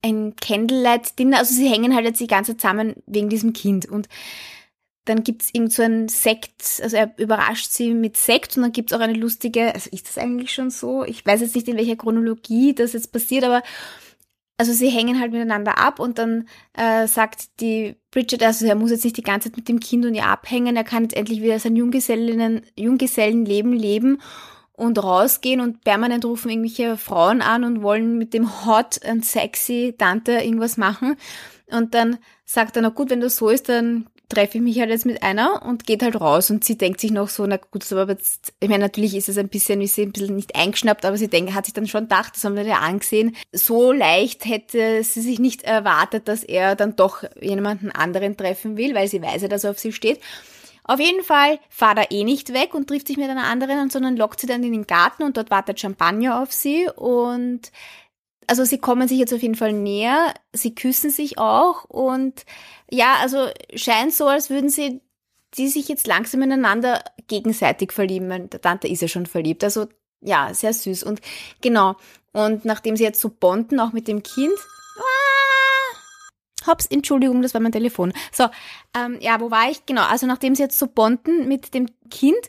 ein 0.02 0.36
Candlelight-Dinner. 0.36 1.38
Also 1.38 1.54
sie 1.54 1.68
hängen 1.68 1.94
halt 1.94 2.04
jetzt 2.04 2.20
die 2.20 2.26
ganze 2.26 2.52
Zeit 2.52 2.60
zusammen 2.60 3.02
wegen 3.06 3.28
diesem 3.28 3.52
Kind. 3.54 3.86
Und 3.86 4.08
dann 5.04 5.22
gibt's 5.22 5.50
irgend 5.52 5.72
so 5.72 5.82
ein 5.82 6.08
Sekt, 6.08 6.80
also 6.82 6.96
er 6.96 7.12
überrascht 7.18 7.70
sie 7.70 7.92
mit 7.92 8.16
Sekt 8.16 8.56
und 8.56 8.62
dann 8.62 8.72
gibt's 8.72 8.92
auch 8.92 9.00
eine 9.00 9.12
lustige, 9.12 9.74
also 9.74 9.90
ist 9.92 10.08
das 10.08 10.18
eigentlich 10.18 10.52
schon 10.52 10.70
so? 10.70 11.04
Ich 11.04 11.24
weiß 11.24 11.40
jetzt 11.42 11.54
nicht, 11.54 11.68
in 11.68 11.76
welcher 11.76 11.96
Chronologie 11.96 12.74
das 12.74 12.94
jetzt 12.94 13.12
passiert, 13.12 13.44
aber 13.44 13.62
also 14.56 14.72
sie 14.72 14.88
hängen 14.88 15.20
halt 15.20 15.32
miteinander 15.32 15.78
ab 15.78 15.98
und 15.98 16.18
dann 16.18 16.48
äh, 16.74 17.08
sagt 17.08 17.60
die 17.60 17.96
Bridget, 18.12 18.42
also 18.42 18.66
er 18.66 18.76
muss 18.76 18.92
jetzt 18.92 19.04
nicht 19.04 19.16
die 19.16 19.22
ganze 19.22 19.48
Zeit 19.50 19.56
mit 19.56 19.68
dem 19.68 19.80
Kind 19.80 20.06
und 20.06 20.14
ihr 20.14 20.26
abhängen, 20.26 20.76
er 20.76 20.84
kann 20.84 21.02
jetzt 21.02 21.16
endlich 21.16 21.42
wieder 21.42 21.58
sein 21.58 21.76
Junggesellinnen, 21.76 22.62
Junggesellenleben 22.76 23.72
leben 23.72 24.22
und 24.72 25.02
rausgehen 25.02 25.60
und 25.60 25.82
permanent 25.82 26.24
rufen 26.24 26.50
irgendwelche 26.50 26.96
Frauen 26.96 27.42
an 27.42 27.64
und 27.64 27.82
wollen 27.82 28.16
mit 28.16 28.32
dem 28.32 28.64
hot 28.64 29.04
and 29.04 29.24
sexy 29.24 29.94
Tante 29.98 30.32
irgendwas 30.32 30.76
machen. 30.76 31.16
Und 31.70 31.94
dann 31.94 32.18
sagt 32.44 32.76
er, 32.76 32.82
na 32.82 32.88
gut, 32.90 33.10
wenn 33.10 33.20
das 33.20 33.36
so 33.36 33.48
ist, 33.48 33.68
dann 33.68 34.06
treffe 34.28 34.58
ich 34.58 34.64
mich 34.64 34.78
halt 34.80 34.90
jetzt 34.90 35.06
mit 35.06 35.22
einer 35.22 35.62
und 35.62 35.86
geht 35.86 36.02
halt 36.02 36.20
raus 36.20 36.50
und 36.50 36.64
sie 36.64 36.78
denkt 36.78 37.00
sich 37.00 37.10
noch 37.10 37.28
so, 37.28 37.46
na 37.46 37.56
gut, 37.56 37.90
aber 37.92 38.12
jetzt, 38.12 38.52
ich 38.60 38.68
meine, 38.68 38.84
natürlich 38.84 39.14
ist 39.14 39.28
es 39.28 39.38
ein 39.38 39.48
bisschen, 39.48 39.80
ist 39.80 39.94
sie 39.94 40.02
ein 40.02 40.12
bisschen 40.12 40.34
nicht 40.34 40.56
eingeschnappt, 40.56 41.04
aber 41.04 41.16
sie 41.16 41.28
denkt, 41.28 41.54
hat 41.54 41.66
sich 41.66 41.74
dann 41.74 41.86
schon 41.86 42.04
gedacht, 42.04 42.34
das 42.34 42.44
haben 42.44 42.56
wir 42.56 42.62
ja 42.62 42.78
angesehen, 42.78 43.36
so 43.52 43.92
leicht 43.92 44.46
hätte 44.46 45.02
sie 45.04 45.20
sich 45.20 45.38
nicht 45.38 45.62
erwartet, 45.62 46.28
dass 46.28 46.42
er 46.42 46.74
dann 46.74 46.96
doch 46.96 47.22
jemanden 47.40 47.90
anderen 47.90 48.36
treffen 48.36 48.76
will, 48.76 48.94
weil 48.94 49.08
sie 49.08 49.22
weiß 49.22 49.42
ja, 49.42 49.48
dass 49.48 49.64
er 49.64 49.70
auf 49.70 49.78
sie 49.78 49.92
steht. 49.92 50.20
Auf 50.86 51.00
jeden 51.00 51.24
Fall 51.24 51.58
fahrt 51.70 51.98
er 51.98 52.10
eh 52.10 52.24
nicht 52.24 52.52
weg 52.52 52.74
und 52.74 52.88
trifft 52.88 53.06
sich 53.06 53.16
mit 53.16 53.30
einer 53.30 53.44
anderen, 53.44 53.88
sondern 53.88 54.18
lockt 54.18 54.40
sie 54.40 54.46
dann 54.46 54.62
in 54.62 54.72
den 54.72 54.86
Garten 54.86 55.22
und 55.22 55.36
dort 55.36 55.50
wartet 55.50 55.80
Champagner 55.80 56.42
auf 56.42 56.52
sie 56.52 56.88
und 56.94 57.72
also 58.46 58.64
sie 58.64 58.78
kommen 58.78 59.08
sich 59.08 59.18
jetzt 59.18 59.32
auf 59.32 59.42
jeden 59.42 59.54
Fall 59.54 59.72
näher, 59.72 60.34
sie 60.52 60.74
küssen 60.74 61.10
sich 61.10 61.38
auch 61.38 61.84
und 61.84 62.44
ja, 62.90 63.16
also 63.20 63.48
scheint 63.74 64.12
so, 64.12 64.26
als 64.26 64.50
würden 64.50 64.68
sie 64.68 65.00
die 65.56 65.68
sich 65.68 65.88
jetzt 65.88 66.06
langsam 66.06 66.42
ineinander 66.42 67.02
gegenseitig 67.28 67.92
verlieben. 67.92 68.50
Der 68.50 68.60
Tante 68.60 68.88
ist 68.88 69.02
ja 69.02 69.08
schon 69.08 69.26
verliebt. 69.26 69.64
Also 69.64 69.86
ja, 70.20 70.52
sehr 70.52 70.72
süß. 70.72 71.04
Und 71.04 71.20
genau. 71.60 71.96
Und 72.32 72.64
nachdem 72.64 72.96
sie 72.96 73.04
jetzt 73.04 73.20
so 73.20 73.28
bonden, 73.28 73.78
auch 73.80 73.92
mit 73.92 74.08
dem 74.08 74.22
Kind. 74.22 74.54
Hops, 76.66 76.86
Entschuldigung, 76.86 77.42
das 77.42 77.52
war 77.54 77.60
mein 77.60 77.72
Telefon. 77.72 78.12
So, 78.32 78.48
ähm, 78.96 79.18
ja, 79.20 79.40
wo 79.40 79.50
war 79.50 79.70
ich? 79.70 79.84
Genau, 79.84 80.02
also 80.02 80.26
nachdem 80.26 80.54
sie 80.54 80.62
jetzt 80.62 80.78
so 80.78 80.86
bonden 80.86 81.46
mit 81.46 81.74
dem 81.74 81.88
Kind, 82.10 82.40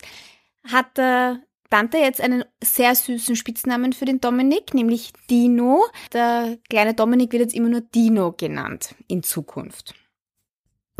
hat 0.63 0.97
der 0.97 1.41
Tante 1.75 1.98
jetzt 1.98 2.22
einen 2.22 2.46
sehr 2.63 2.96
süßen 2.96 3.36
Spitznamen 3.36 3.91
für 3.91 4.05
den 4.05 4.22
Dominik, 4.22 4.74
nämlich 4.74 5.12
Dino. 5.29 5.84
Der 6.13 6.58
kleine 6.70 6.94
Dominik 6.94 7.34
wird 7.34 7.41
jetzt 7.41 7.53
immer 7.53 7.67
nur 7.67 7.82
Dino 7.82 8.32
genannt 8.32 8.96
in 9.10 9.24
Zukunft. 9.24 9.94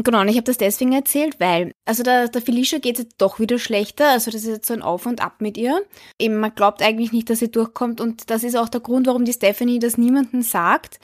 Genau, 0.04 0.20
und 0.20 0.28
ich 0.28 0.36
habe 0.36 0.44
das 0.44 0.58
deswegen 0.58 0.92
erzählt, 0.92 1.40
weil, 1.40 1.72
also 1.86 2.04
der, 2.04 2.28
der 2.28 2.42
Felicia 2.42 2.80
geht 2.80 3.00
jetzt 3.00 3.16
doch 3.20 3.40
wieder 3.40 3.58
schlechter, 3.58 4.10
also 4.10 4.30
das 4.32 4.42
ist 4.42 4.50
jetzt 4.50 4.68
so 4.68 4.74
ein 4.74 4.82
Auf 4.82 5.06
und 5.06 5.22
Ab 5.22 5.36
mit 5.40 5.56
ihr. 5.58 5.82
Eben, 6.20 6.42
man 6.42 6.54
glaubt 6.54 6.82
eigentlich 6.82 7.14
nicht, 7.14 7.30
dass 7.30 7.40
sie 7.40 7.50
durchkommt 7.50 8.02
und 8.02 8.30
das 8.30 8.44
ist 8.44 8.58
auch 8.58 8.68
der 8.68 8.82
Grund, 8.82 9.08
warum 9.08 9.24
die 9.24 9.32
Stephanie 9.32 9.80
das 9.80 9.98
niemandem 9.98 10.42
sagt, 10.42 11.00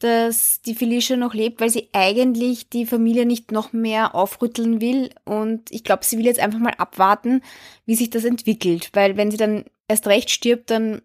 dass 0.00 0.62
die 0.62 0.74
Felicia 0.74 1.16
noch 1.16 1.34
lebt, 1.34 1.60
weil 1.60 1.70
sie 1.70 1.88
eigentlich 1.92 2.70
die 2.70 2.86
Familie 2.86 3.26
nicht 3.26 3.52
noch 3.52 3.72
mehr 3.72 4.14
aufrütteln 4.14 4.80
will 4.80 5.10
und 5.24 5.70
ich 5.70 5.84
glaube, 5.84 6.04
sie 6.04 6.18
will 6.18 6.24
jetzt 6.24 6.40
einfach 6.40 6.58
mal 6.58 6.74
abwarten, 6.78 7.42
wie 7.84 7.94
sich 7.94 8.10
das 8.10 8.24
entwickelt, 8.24 8.90
weil 8.94 9.16
wenn 9.16 9.30
sie 9.30 9.36
dann 9.36 9.64
erst 9.88 10.06
recht 10.06 10.30
stirbt, 10.30 10.70
dann 10.70 11.02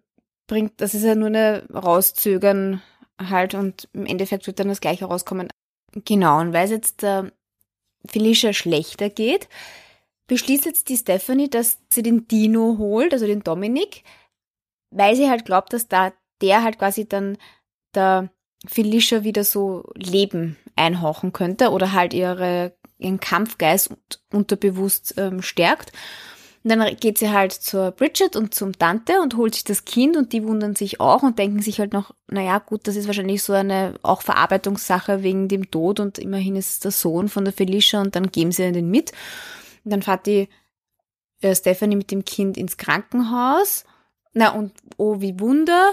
bringt, 0.48 0.80
das 0.80 0.94
ist 0.94 1.04
ja 1.04 1.16
nur 1.16 1.28
eine 1.28 1.68
Rauszögern 1.74 2.82
halt 3.20 3.54
und 3.54 3.90
im 3.94 4.06
Endeffekt 4.06 4.48
wird 4.48 4.60
dann 4.60 4.70
das 4.70 4.82
gleiche 4.82 5.06
rauskommen. 5.06 5.50
Genau, 5.94 6.40
und 6.40 6.54
weil 6.54 6.66
es 6.66 6.72
jetzt 6.72 7.02
der 7.02 7.32
Felicia 8.06 8.54
schlechter 8.54 9.10
geht, 9.10 9.50
beschließt 10.28 10.66
jetzt 10.66 10.90
die 10.90 10.98
Stephanie, 10.98 11.50
dass 11.50 11.80
sie 11.92 12.04
den 12.04 12.28
Dino 12.28 12.78
holt, 12.78 13.14
also 13.14 13.26
den 13.26 13.44
Dominik, 13.44 14.04
weil 14.90 15.16
sie 15.16 15.30
halt 15.30 15.46
glaubt, 15.46 15.74
dass 15.74 15.88
da 15.88 16.14
der 16.42 16.64
halt 16.64 16.78
quasi 16.78 17.08
dann 17.08 17.38
der 17.94 18.30
Felicia 18.68 19.24
wieder 19.24 19.44
so 19.44 19.92
Leben 19.96 20.58
einhauchen 20.76 21.34
könnte 21.34 21.70
oder 21.70 21.92
halt 21.94 22.14
ihre, 22.14 22.74
ihren 22.98 23.20
Kampfgeist 23.20 23.96
unterbewusst 24.32 25.16
ähm, 25.18 25.42
stärkt. 25.42 25.92
Und 26.64 26.70
dann 26.70 26.96
geht 26.98 27.20
sie 27.20 27.30
halt 27.30 27.52
zur 27.52 27.92
Bridget 27.92 28.36
und 28.36 28.56
zum 28.56 28.76
Tante 28.76 29.22
und 29.22 29.38
holt 29.38 29.54
sich 29.54 29.66
das 29.66 29.86
Kind 29.86 30.18
und 30.18 30.34
die 30.34 30.44
wundern 30.44 30.76
sich 30.76 31.00
auch 31.00 31.22
und 31.22 31.38
denken 31.38 31.62
sich 31.62 31.80
halt 31.80 31.94
noch, 31.94 32.16
naja, 32.28 32.58
gut, 32.58 32.88
das 32.88 32.96
ist 32.96 33.06
wahrscheinlich 33.06 33.44
so 33.44 33.54
eine 33.54 33.94
auch 34.02 34.24
Verarbeitungssache 34.24 35.22
wegen 35.22 35.48
dem 35.48 35.70
Tod 35.70 36.00
und 36.00 36.18
immerhin 36.18 36.56
ist 36.56 36.70
es 36.72 36.80
der 36.80 36.90
Sohn 36.90 37.30
von 37.30 37.46
der 37.46 37.54
Felicia 37.54 38.02
und 38.02 38.16
dann 38.16 38.32
geben 38.32 38.52
sie 38.52 38.72
den 38.72 38.90
mit. 38.90 39.12
Und 39.84 39.92
dann 39.92 40.02
fährt 40.02 40.26
die 40.26 40.50
äh, 41.42 41.54
Stephanie 41.54 41.98
mit 41.98 42.10
dem 42.10 42.26
Kind 42.26 42.58
ins 42.58 42.78
Krankenhaus. 42.78 43.86
Na 44.34 44.50
und 44.50 44.74
oh, 44.98 45.22
wie 45.22 45.40
Wunder, 45.40 45.92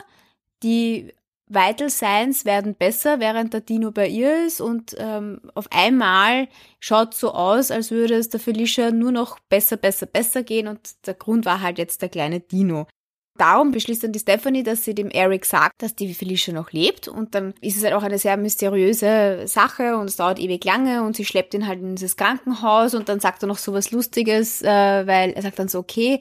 die 0.63 1.13
Vital 1.55 1.91
Signs 1.91 2.45
werden 2.45 2.75
besser, 2.75 3.21
während 3.21 3.53
der 3.53 3.61
Dino 3.61 3.91
bei 3.91 4.09
ihr 4.09 4.47
ist 4.47 4.61
und 4.61 4.95
ähm, 4.99 5.41
auf 5.55 5.67
einmal 5.71 6.49
schaut 6.81 7.15
so 7.15 7.33
aus, 7.33 7.71
als 7.71 7.91
würde 7.91 8.15
es 8.15 8.29
der 8.29 8.41
Felicia 8.41 8.91
nur 8.91 9.13
noch 9.13 9.39
besser, 9.39 9.77
besser, 9.77 10.07
besser 10.07 10.43
gehen 10.43 10.69
und 10.69 11.07
der 11.07 11.15
Grund 11.15 11.45
war 11.45 11.61
halt 11.61 11.79
jetzt 11.79 12.03
der 12.03 12.09
kleine 12.09 12.41
Dino. 12.41 12.87
Darum 13.43 13.73
beschließt 13.73 14.05
dann 14.05 14.13
die 14.13 14.21
Stephanie, 14.21 14.63
dass 14.63 14.85
sie 14.85 14.95
dem 14.95 15.11
Eric 15.11 15.47
sagt, 15.47 15.83
dass 15.83 15.97
die 15.97 16.15
Felicia 16.15 16.55
noch 16.55 16.71
lebt 16.71 17.09
und 17.09 17.35
dann 17.35 17.55
ist 17.61 17.77
es 17.77 17.83
halt 17.83 17.95
auch 17.95 18.05
eine 18.05 18.21
sehr 18.21 18.37
mysteriöse 18.37 19.49
Sache 19.49 19.97
und 19.97 20.09
es 20.09 20.15
dauert 20.15 20.39
ewig 20.39 20.65
lange 20.65 21.03
und 21.03 21.17
sie 21.17 21.25
schleppt 21.25 21.53
ihn 21.55 21.67
halt 21.67 21.81
in 21.81 21.97
dieses 21.97 22.17
Krankenhaus 22.17 22.95
und 22.95 23.09
dann 23.09 23.19
sagt 23.19 23.43
er 23.43 23.49
noch 23.49 23.59
so 23.59 23.73
was 23.73 23.91
Lustiges, 23.91 24.63
äh, 24.63 24.67
weil 24.69 25.33
er 25.33 25.43
sagt 25.43 25.59
dann 25.59 25.67
so, 25.67 25.81
okay, 25.81 26.21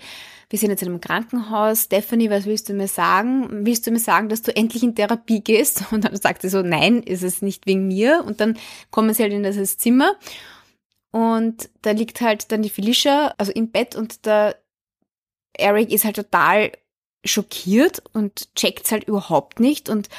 wir 0.49 0.57
sind 0.57 0.71
jetzt 0.71 0.81
in 0.81 0.87
einem 0.87 0.99
Krankenhaus, 0.99 1.83
Stephanie, 1.83 2.31
was 2.31 2.47
willst 2.47 2.69
du 2.69 2.73
mir 2.73 2.87
sagen? 2.87 3.65
Willst 3.67 3.85
du 3.85 3.91
mir 3.91 3.99
sagen, 3.99 4.27
dass 4.27 4.41
du 4.41 4.55
endlich 4.55 4.81
in 4.81 4.95
Therapie 4.95 5.43
gehst? 5.43 5.83
Und 5.91 6.05
dann 6.05 6.15
sagt 6.15 6.41
sie 6.41 6.49
so, 6.49 6.63
nein, 6.63 7.03
ist 7.03 7.21
es 7.21 7.43
nicht 7.43 7.67
wegen 7.67 7.87
mir. 7.87 8.23
Und 8.25 8.41
dann 8.41 8.57
kommen 8.89 9.13
sie 9.13 9.21
halt 9.21 9.31
in 9.31 9.43
das 9.43 9.77
Zimmer 9.77 10.15
und 11.11 11.69
da 11.81 11.91
liegt 11.91 12.21
halt 12.21 12.51
dann 12.51 12.61
die 12.61 12.69
Felicia, 12.69 13.33
also 13.37 13.51
im 13.51 13.69
Bett 13.69 13.95
und 13.95 14.25
der 14.25 14.55
Eric 15.53 15.91
ist 15.91 16.05
halt 16.05 16.15
total 16.15 16.71
schockiert 17.23 18.03
und 18.13 18.53
checkt's 18.55 18.91
halt 18.91 19.05
überhaupt 19.05 19.59
nicht 19.59 19.89
und 19.89 20.09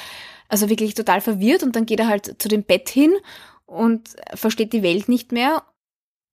also 0.49 0.69
wirklich 0.69 0.95
total 0.95 1.21
verwirrt 1.21 1.63
und 1.63 1.75
dann 1.75 1.87
geht 1.87 2.01
er 2.01 2.09
halt 2.09 2.41
zu 2.41 2.49
dem 2.49 2.63
Bett 2.63 2.89
hin 2.89 3.13
und 3.67 4.11
versteht 4.35 4.73
die 4.73 4.83
Welt 4.83 5.09
nicht 5.09 5.33
mehr, 5.33 5.63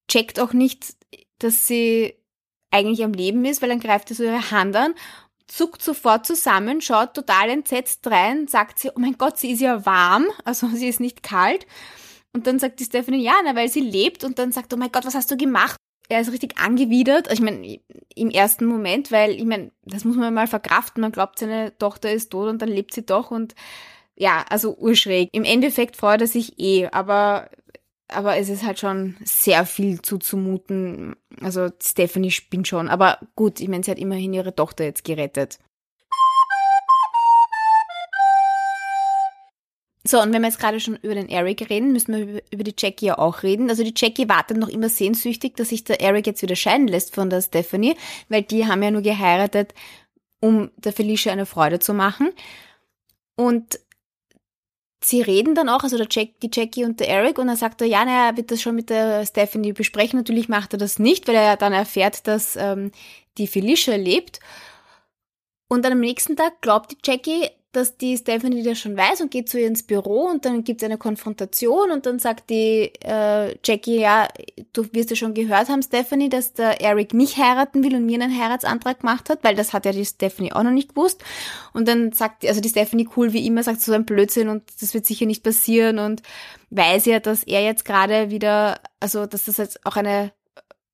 checkt 0.09 0.39
auch 0.39 0.53
nicht, 0.53 0.95
dass 1.39 1.67
sie 1.67 2.15
eigentlich 2.71 3.03
am 3.03 3.13
Leben 3.13 3.45
ist, 3.45 3.61
weil 3.61 3.69
dann 3.69 3.79
greift 3.79 4.09
er 4.11 4.15
so 4.15 4.23
ihre 4.23 4.51
Hand 4.51 4.75
an, 4.75 4.93
zuckt 5.47 5.81
sofort 5.81 6.25
zusammen, 6.25 6.81
schaut 6.81 7.13
total 7.13 7.49
entsetzt 7.49 8.05
rein, 8.07 8.47
sagt 8.47 8.79
sie, 8.79 8.89
oh 8.89 8.99
mein 8.99 9.17
Gott, 9.17 9.38
sie 9.38 9.51
ist 9.51 9.61
ja 9.61 9.85
warm, 9.85 10.27
also 10.45 10.67
sie 10.73 10.88
ist 10.88 10.99
nicht 10.99 11.23
kalt. 11.23 11.65
Und 12.31 12.45
dann 12.45 12.59
sagt 12.59 12.79
die 12.79 12.85
Stephanie, 12.85 13.23
ja, 13.23 13.33
na, 13.43 13.55
weil 13.55 13.69
sie 13.69 13.79
lebt. 13.79 14.23
Und 14.23 14.38
dann 14.38 14.51
sagt, 14.51 14.71
oh 14.73 14.77
mein 14.77 14.91
Gott, 14.91 15.05
was 15.05 15.15
hast 15.15 15.31
du 15.31 15.38
gemacht? 15.38 15.78
Er 16.09 16.21
ist 16.21 16.31
richtig 16.31 16.57
angewidert. 16.57 17.31
Ich 17.31 17.39
meine, 17.39 17.79
im 18.15 18.29
ersten 18.31 18.65
Moment, 18.65 19.11
weil 19.11 19.31
ich 19.31 19.45
meine, 19.45 19.71
das 19.85 20.05
muss 20.05 20.17
man 20.17 20.33
mal 20.33 20.47
verkraften. 20.47 21.01
Man 21.01 21.11
glaubt, 21.11 21.39
seine 21.39 21.77
Tochter 21.77 22.11
ist 22.11 22.31
tot 22.31 22.49
und 22.49 22.61
dann 22.61 22.69
lebt 22.69 22.93
sie 22.93 23.05
doch. 23.05 23.31
Und 23.31 23.55
ja, 24.15 24.43
also 24.49 24.75
urschräg. 24.75 25.29
Im 25.31 25.43
Endeffekt 25.43 25.95
freut 25.95 26.21
er 26.21 26.27
sich 26.27 26.59
eh, 26.59 26.87
aber 26.91 27.49
aber 28.11 28.37
es 28.37 28.49
ist 28.49 28.65
halt 28.65 28.79
schon 28.79 29.15
sehr 29.23 29.65
viel 29.65 30.01
zuzumuten. 30.01 31.15
Also 31.41 31.69
Stephanie 31.81 32.31
spinnt 32.31 32.67
schon. 32.67 32.89
Aber 32.89 33.19
gut, 33.35 33.59
ich 33.59 33.67
meine, 33.67 33.83
sie 33.83 33.91
hat 33.91 33.99
immerhin 33.99 34.33
ihre 34.33 34.55
Tochter 34.55 34.83
jetzt 34.83 35.03
gerettet. 35.03 35.59
So, 40.06 40.22
und 40.22 40.32
wenn 40.32 40.41
wir 40.41 40.48
jetzt 40.48 40.60
gerade 40.60 40.79
schon 40.79 40.96
über 40.98 41.13
den 41.13 41.27
Eric 41.27 41.70
reden, 41.70 41.91
müssen 41.91 42.15
wir 42.15 42.41
über 42.51 42.63
die 42.63 42.75
Jackie 42.77 43.08
ja 43.08 43.18
auch 43.18 43.44
reden. 43.44 43.70
Also 43.70 43.84
die 43.84 43.94
Jackie 43.96 44.29
wartet 44.29 44.58
noch 44.58 44.70
immer 44.70 44.88
sehnsüchtig, 44.88 45.56
dass 45.56 45.70
sich 45.70 45.84
der 45.84 46.00
Eric 46.00 46.25
jetzt 46.25 46.41
wieder 46.41 46.56
scheiden 46.56 46.88
lässt 46.88 47.13
von 47.13 47.29
der 47.29 47.41
Stephanie, 47.41 47.96
weil 48.29 48.44
die 48.44 48.65
haben 48.65 48.82
ja 48.82 48.91
nur 48.91 49.01
geheiratet, 49.01 49.74
um 50.39 50.72
der 50.77 50.94
Felicia 50.94 51.34
eine 51.34 51.46
Freude 51.46 51.79
zu 51.79 51.94
machen. 51.94 52.32
Und 53.36 53.79
sie 55.03 55.22
reden 55.22 55.53
dann 55.53 55.68
auch, 55.68 55.84
also 55.84 55.98
der 55.98 56.08
Jack, 56.10 56.39
die 56.41 56.51
Jackie 56.51 56.86
und 56.86 57.01
der 57.01 57.10
Eric, 57.10 57.38
und 57.38 57.48
dann 57.48 57.58
sagt 57.58 57.82
er, 57.82 57.88
ja, 57.88 58.06
naja, 58.06 58.27
er 58.27 58.38
wird 58.38 58.51
das 58.51 58.62
schon 58.62 58.75
mit 58.75 58.89
der 58.89 59.25
Stephanie 59.25 59.74
besprechen. 59.74 60.18
Natürlich 60.18 60.48
macht 60.48 60.74
er 60.74 60.79
das 60.79 60.98
nicht, 60.98 61.27
weil 61.27 61.36
er 61.36 61.58
dann 61.58 61.74
erfährt, 61.74 62.25
dass 62.25 62.56
ähm, 62.56 62.91
die 63.38 63.48
Felicia 63.48 63.96
lebt. 63.96 64.39
Und 65.68 65.84
dann 65.84 65.94
am 65.94 66.00
nächsten 66.00 66.36
Tag 66.36 66.62
glaubt 66.62 66.91
die 66.91 66.98
Jackie, 67.03 67.50
dass 67.71 67.97
die 67.97 68.17
Stephanie 68.17 68.63
das 68.63 68.79
schon 68.79 68.97
weiß 68.97 69.21
und 69.21 69.29
geht 69.29 69.47
zu 69.47 69.59
ihr 69.59 69.67
ins 69.67 69.83
Büro 69.83 70.23
und 70.23 70.45
dann 70.45 70.63
gibt 70.63 70.81
es 70.81 70.85
eine 70.85 70.97
Konfrontation 70.97 71.91
und 71.91 72.07
dann 72.07 72.17
sagt 72.17 72.49
die 72.49 72.91
äh, 73.03 73.55
Jackie, 73.63 73.99
ja, 73.99 74.27
du 74.73 74.91
wirst 74.91 75.11
ja 75.11 75.15
schon 75.15 75.35
gehört 75.35 75.69
haben, 75.69 75.83
Stephanie, 75.83 76.29
dass 76.29 76.53
der 76.53 76.81
Eric 76.81 77.13
mich 77.13 77.38
heiraten 77.38 77.83
will 77.83 77.95
und 77.95 78.07
mir 78.07 78.19
einen 78.19 78.35
Heiratsantrag 78.35 79.01
gemacht 79.01 79.29
hat, 79.29 79.43
weil 79.43 79.55
das 79.55 79.71
hat 79.71 79.85
ja 79.85 79.91
die 79.91 80.05
Stephanie 80.05 80.51
auch 80.51 80.63
noch 80.63 80.71
nicht 80.71 80.95
gewusst. 80.95 81.23
Und 81.71 81.88
dann 81.88 82.11
sagt, 82.11 82.43
also 82.43 82.59
die 82.59 82.69
Stephanie 82.69 83.07
cool 83.15 83.33
wie 83.33 83.45
immer, 83.45 83.61
sagt 83.61 83.81
so 83.81 83.93
ein 83.93 84.05
Blödsinn 84.05 84.49
und 84.49 84.63
das 84.81 84.95
wird 84.95 85.05
sicher 85.05 85.27
nicht 85.27 85.43
passieren 85.43 85.99
und 85.99 86.23
weiß 86.71 87.05
ja, 87.05 87.19
dass 87.19 87.43
er 87.43 87.63
jetzt 87.63 87.85
gerade 87.85 88.31
wieder, 88.31 88.79
also 88.99 89.27
dass 89.27 89.45
das 89.45 89.57
jetzt 89.57 89.85
auch 89.85 89.95
eine 89.95 90.31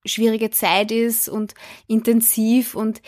schwierige 0.05 0.51
Zeit 0.51 0.91
ist 0.91 1.29
und 1.29 1.53
intensiv 1.87 2.75
und 2.75 3.01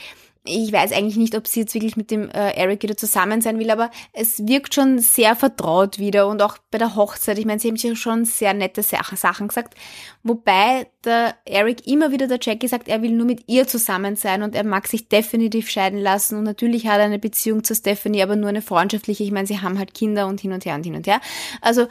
ich 0.47 0.71
weiß 0.71 0.91
eigentlich 0.91 1.17
nicht, 1.17 1.35
ob 1.35 1.47
sie 1.47 1.61
jetzt 1.61 1.73
wirklich 1.73 1.97
mit 1.97 2.11
dem 2.11 2.29
äh, 2.29 2.51
Eric 2.51 2.83
wieder 2.83 2.97
zusammen 2.97 3.41
sein 3.41 3.59
will, 3.59 3.69
aber 3.69 3.91
es 4.13 4.47
wirkt 4.47 4.73
schon 4.73 4.99
sehr 4.99 5.35
vertraut 5.35 5.99
wieder 5.99 6.27
und 6.27 6.41
auch 6.41 6.57
bei 6.71 6.77
der 6.77 6.95
Hochzeit. 6.95 7.37
Ich 7.37 7.45
meine, 7.45 7.59
sie 7.59 7.67
haben 7.67 7.77
sich 7.77 7.99
schon 7.99 8.25
sehr 8.25 8.53
nette 8.53 8.83
Sachen 8.83 9.47
gesagt, 9.47 9.75
wobei 10.23 10.87
der 11.03 11.35
Eric 11.45 11.85
immer 11.87 12.11
wieder 12.11 12.27
der 12.27 12.39
Jackie 12.41 12.67
sagt, 12.67 12.87
er 12.87 13.01
will 13.01 13.11
nur 13.11 13.25
mit 13.25 13.43
ihr 13.47 13.67
zusammen 13.67 14.15
sein 14.15 14.43
und 14.43 14.55
er 14.55 14.63
mag 14.63 14.87
sich 14.87 15.09
definitiv 15.09 15.69
scheiden 15.69 15.99
lassen 15.99 16.37
und 16.37 16.43
natürlich 16.43 16.87
hat 16.87 16.99
er 16.99 17.05
eine 17.05 17.19
Beziehung 17.19 17.63
zu 17.63 17.75
Stephanie, 17.75 18.23
aber 18.23 18.35
nur 18.35 18.49
eine 18.49 18.61
freundschaftliche. 18.61 19.23
Ich 19.23 19.31
meine, 19.31 19.47
sie 19.47 19.61
haben 19.61 19.77
halt 19.77 19.93
Kinder 19.93 20.27
und 20.27 20.39
hin 20.39 20.53
und 20.53 20.65
her 20.65 20.75
und 20.75 20.83
hin 20.83 20.95
und 20.95 21.07
her. 21.07 21.21
Also 21.61 21.87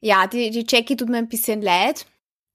ja, 0.00 0.26
die, 0.26 0.50
die 0.50 0.66
Jackie 0.68 0.96
tut 0.96 1.08
mir 1.08 1.18
ein 1.18 1.28
bisschen 1.28 1.62
leid 1.62 2.06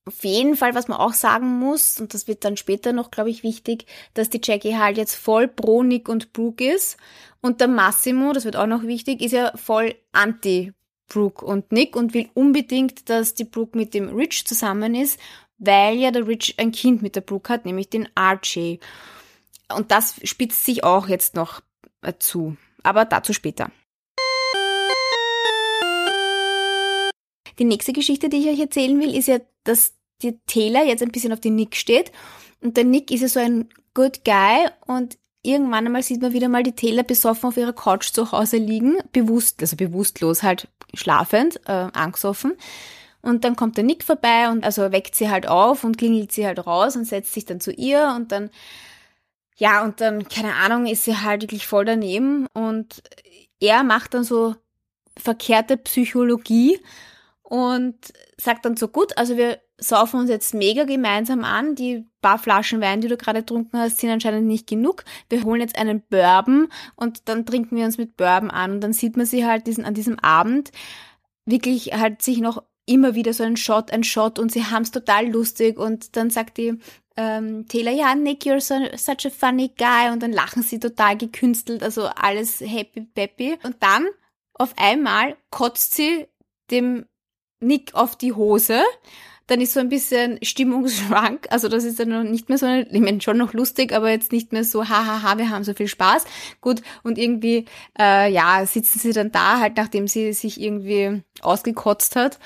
auf 0.08 0.24
jeden 0.24 0.56
Fall, 0.56 0.74
was 0.74 0.88
man 0.88 0.98
auch 0.98 1.14
sagen 1.14 1.60
muss, 1.60 2.00
und 2.00 2.14
das 2.14 2.28
wird 2.28 2.46
dann 2.46 2.58
später 2.58 2.94
noch, 2.94 3.12
glaube 3.12 3.30
ich, 3.30 3.44
wichtig, 3.44 3.86
dass 4.14 4.30
die 4.30 4.42
Jackie 4.44 4.78
halt 4.78 4.98
jetzt 4.98 5.16
voll 5.16 5.48
pro 5.48 5.84
Nick 5.84 6.10
und 6.10 6.34
Brooke 6.34 6.66
ist. 6.74 6.98
Und 7.42 7.62
der 7.62 7.68
Massimo, 7.68 8.34
das 8.34 8.46
wird 8.46 8.56
auch 8.56 8.68
noch 8.68 8.84
wichtig, 8.84 9.22
ist 9.22 9.34
ja 9.34 9.52
voll 9.56 9.96
anti 10.12 10.74
Brooke 11.08 11.46
und 11.46 11.72
Nick 11.72 11.96
und 11.96 12.14
will 12.14 12.30
unbedingt, 12.34 13.10
dass 13.10 13.34
die 13.34 13.46
Brooke 13.46 13.78
mit 13.78 13.94
dem 13.94 14.10
Rich 14.10 14.46
zusammen 14.46 14.96
ist, 14.96 15.20
weil 15.58 15.98
ja 15.98 16.12
der 16.12 16.28
Rich 16.28 16.56
ein 16.58 16.72
Kind 16.72 17.02
mit 17.02 17.16
der 17.16 17.22
Brooke 17.22 17.52
hat, 17.52 17.66
nämlich 17.66 17.90
den 17.90 18.10
Archie. 18.16 18.80
Und 19.74 19.92
das 19.92 20.20
spitzt 20.24 20.66
sich 20.66 20.84
auch 20.84 21.08
jetzt 21.08 21.36
noch 21.36 21.62
äh, 22.02 22.14
zu. 22.20 22.58
Aber 22.84 23.06
dazu 23.06 23.34
später. 23.34 23.72
Die 27.60 27.66
nächste 27.66 27.94
Geschichte, 27.94 28.30
die 28.30 28.38
ich 28.38 28.48
euch 28.48 28.60
erzählen 28.60 29.00
will, 29.00 29.16
ist 29.16 29.28
ja, 29.28 29.40
dass 29.64 29.94
die 30.22 30.40
Taylor 30.48 30.84
jetzt 30.84 31.04
ein 31.04 31.12
bisschen 31.12 31.34
auf 31.34 31.40
den 31.40 31.56
Nick 31.56 31.76
steht. 31.76 32.12
Und 32.62 32.78
der 32.78 32.84
Nick 32.84 33.12
ist 33.12 33.22
ja 33.22 33.28
so 33.28 33.40
ein 33.40 33.70
good 33.94 34.24
guy 34.26 34.68
und 34.86 35.18
irgendwann 35.42 35.86
einmal 35.86 36.04
sieht 36.04 36.22
man 36.22 36.34
wieder 36.34 36.50
mal 36.50 36.64
die 36.64 36.74
Taylor 36.74 37.04
besoffen 37.04 37.50
auf 37.50 37.58
ihrer 37.58 37.74
Couch 37.74 38.12
zu 38.12 38.32
Hause 38.32 38.58
liegen, 38.58 38.98
bewusst, 39.12 39.62
also 39.62 39.76
bewusstlos 39.76 40.44
halt 40.44 40.68
schlafend, 40.94 41.60
äh, 41.68 41.88
angesoffen. 41.94 42.54
Und 43.22 43.44
dann 43.44 43.56
kommt 43.56 43.78
der 43.78 43.84
Nick 43.84 44.04
vorbei 44.04 44.50
und 44.50 44.64
also 44.64 44.92
weckt 44.92 45.16
sie 45.16 45.30
halt 45.30 45.48
auf 45.48 45.84
und 45.84 45.98
klingelt 45.98 46.32
sie 46.32 46.46
halt 46.46 46.66
raus 46.66 46.96
und 46.96 47.06
setzt 47.06 47.34
sich 47.34 47.46
dann 47.46 47.60
zu 47.60 47.72
ihr 47.72 48.14
und 48.16 48.32
dann, 48.32 48.50
ja, 49.58 49.84
und 49.84 50.02
dann, 50.02 50.28
keine 50.28 50.56
Ahnung, 50.56 50.86
ist 50.86 51.06
sie 51.06 51.18
halt 51.18 51.42
wirklich 51.42 51.66
voll 51.66 51.86
daneben 51.86 52.48
und 52.54 53.02
er 53.60 53.84
macht 53.84 54.14
dann 54.14 54.24
so 54.24 54.56
verkehrte 55.18 55.78
Psychologie 55.78 56.80
und 57.50 57.96
sagt 58.36 58.66
dann 58.66 58.76
so, 58.76 58.90
gut, 58.90 59.18
also 59.18 59.38
wir 59.38 59.62
saufen 59.78 60.20
uns 60.20 60.30
jetzt 60.30 60.54
mega 60.54 60.84
gemeinsam 60.84 61.46
an. 61.46 61.76
Die 61.76 62.06
paar 62.22 62.40
Flaschen 62.40 62.82
Wein, 62.82 63.00
die 63.00 63.08
du 63.08 63.16
gerade 63.16 63.40
getrunken 63.40 63.80
hast, 63.80 64.00
sind 64.00 64.10
anscheinend 64.10 64.48
nicht 64.48 64.68
genug. 64.68 65.06
Wir 65.30 65.44
holen 65.44 65.62
jetzt 65.62 65.78
einen 65.78 66.02
Bourbon 66.02 66.68
und 66.98 67.30
dann 67.30 67.46
trinken 67.46 67.78
wir 67.78 67.86
uns 67.86 67.98
mit 67.98 68.18
Bourbon 68.18 68.52
an. 68.52 68.74
Und 68.74 68.82
dann 68.82 68.92
sieht 68.92 69.16
man 69.16 69.26
sie 69.26 69.46
halt 69.46 69.66
diesen, 69.66 69.86
an 69.86 69.94
diesem 69.94 70.20
Abend 70.20 70.72
wirklich 71.46 71.94
halt 71.94 72.22
sich 72.22 72.40
noch 72.40 72.64
immer 72.86 73.16
wieder 73.16 73.32
so 73.32 73.44
ein 73.44 73.56
Shot, 73.56 73.92
ein 73.92 74.04
Shot 74.04 74.40
und 74.40 74.52
sie 74.52 74.66
haben's 74.66 74.92
total 74.92 75.30
lustig 75.30 75.80
und 75.80 76.18
dann 76.18 76.30
sagt 76.30 76.58
die 76.58 76.78
ähm, 77.16 77.66
Taylor, 77.70 77.94
ja, 77.94 78.14
Nick, 78.14 78.44
you're 78.44 78.60
so, 78.60 78.76
such 78.98 79.26
a 79.26 79.30
funny 79.30 79.72
guy 79.78 80.12
und 80.12 80.22
dann 80.22 80.34
lachen 80.34 80.64
sie 80.64 80.80
total 80.80 81.18
gekünstelt, 81.18 81.82
also 81.82 82.08
alles 82.08 82.60
happy 82.60 83.02
peppy 83.02 83.58
und 83.64 83.78
dann 83.80 84.06
auf 84.54 84.74
einmal 84.78 85.38
kotzt 85.50 85.96
sie 85.96 86.28
dem 86.72 87.06
Nick 87.60 87.96
auf 87.96 88.16
die 88.16 88.34
Hose 88.34 88.84
dann 89.48 89.62
ist 89.62 89.74
so 89.74 89.80
ein 89.80 89.90
bisschen 89.90 90.38
Stimmungsschwank. 90.42 91.48
Also 91.50 91.70
das 91.70 91.86
ist 91.86 92.00
dann 92.00 92.10
noch 92.10 92.24
nicht 92.24 92.50
mehr 92.50 92.58
so, 92.58 92.68
ich 92.68 93.00
meine 93.00 93.22
schon 93.22 93.38
noch 93.38 93.54
lustig, 93.54 93.94
aber 93.94 94.10
jetzt 94.10 94.34
nicht 94.34 94.52
mehr 94.52 94.66
so, 94.66 94.88
hahaha, 94.88 95.38
wir 95.38 95.50
haben 95.50 95.64
so 95.64 95.74
viel 95.74 95.88
Spaß. 95.88 96.26
Gut, 96.62 96.82
und 97.04 97.18
irgendwie, 97.18 97.66
äh, 97.98 98.32
ja, 98.32 98.66
sitzen 98.66 99.00
sie 99.00 99.14
dann 99.14 99.32
da, 99.32 99.60
halt 99.60 99.78
nachdem 99.78 100.08
sie 100.08 100.34
sich 100.34 100.62
irgendwie 100.62 101.24
ausgekotzt 101.42 102.18
hat. 102.18 102.40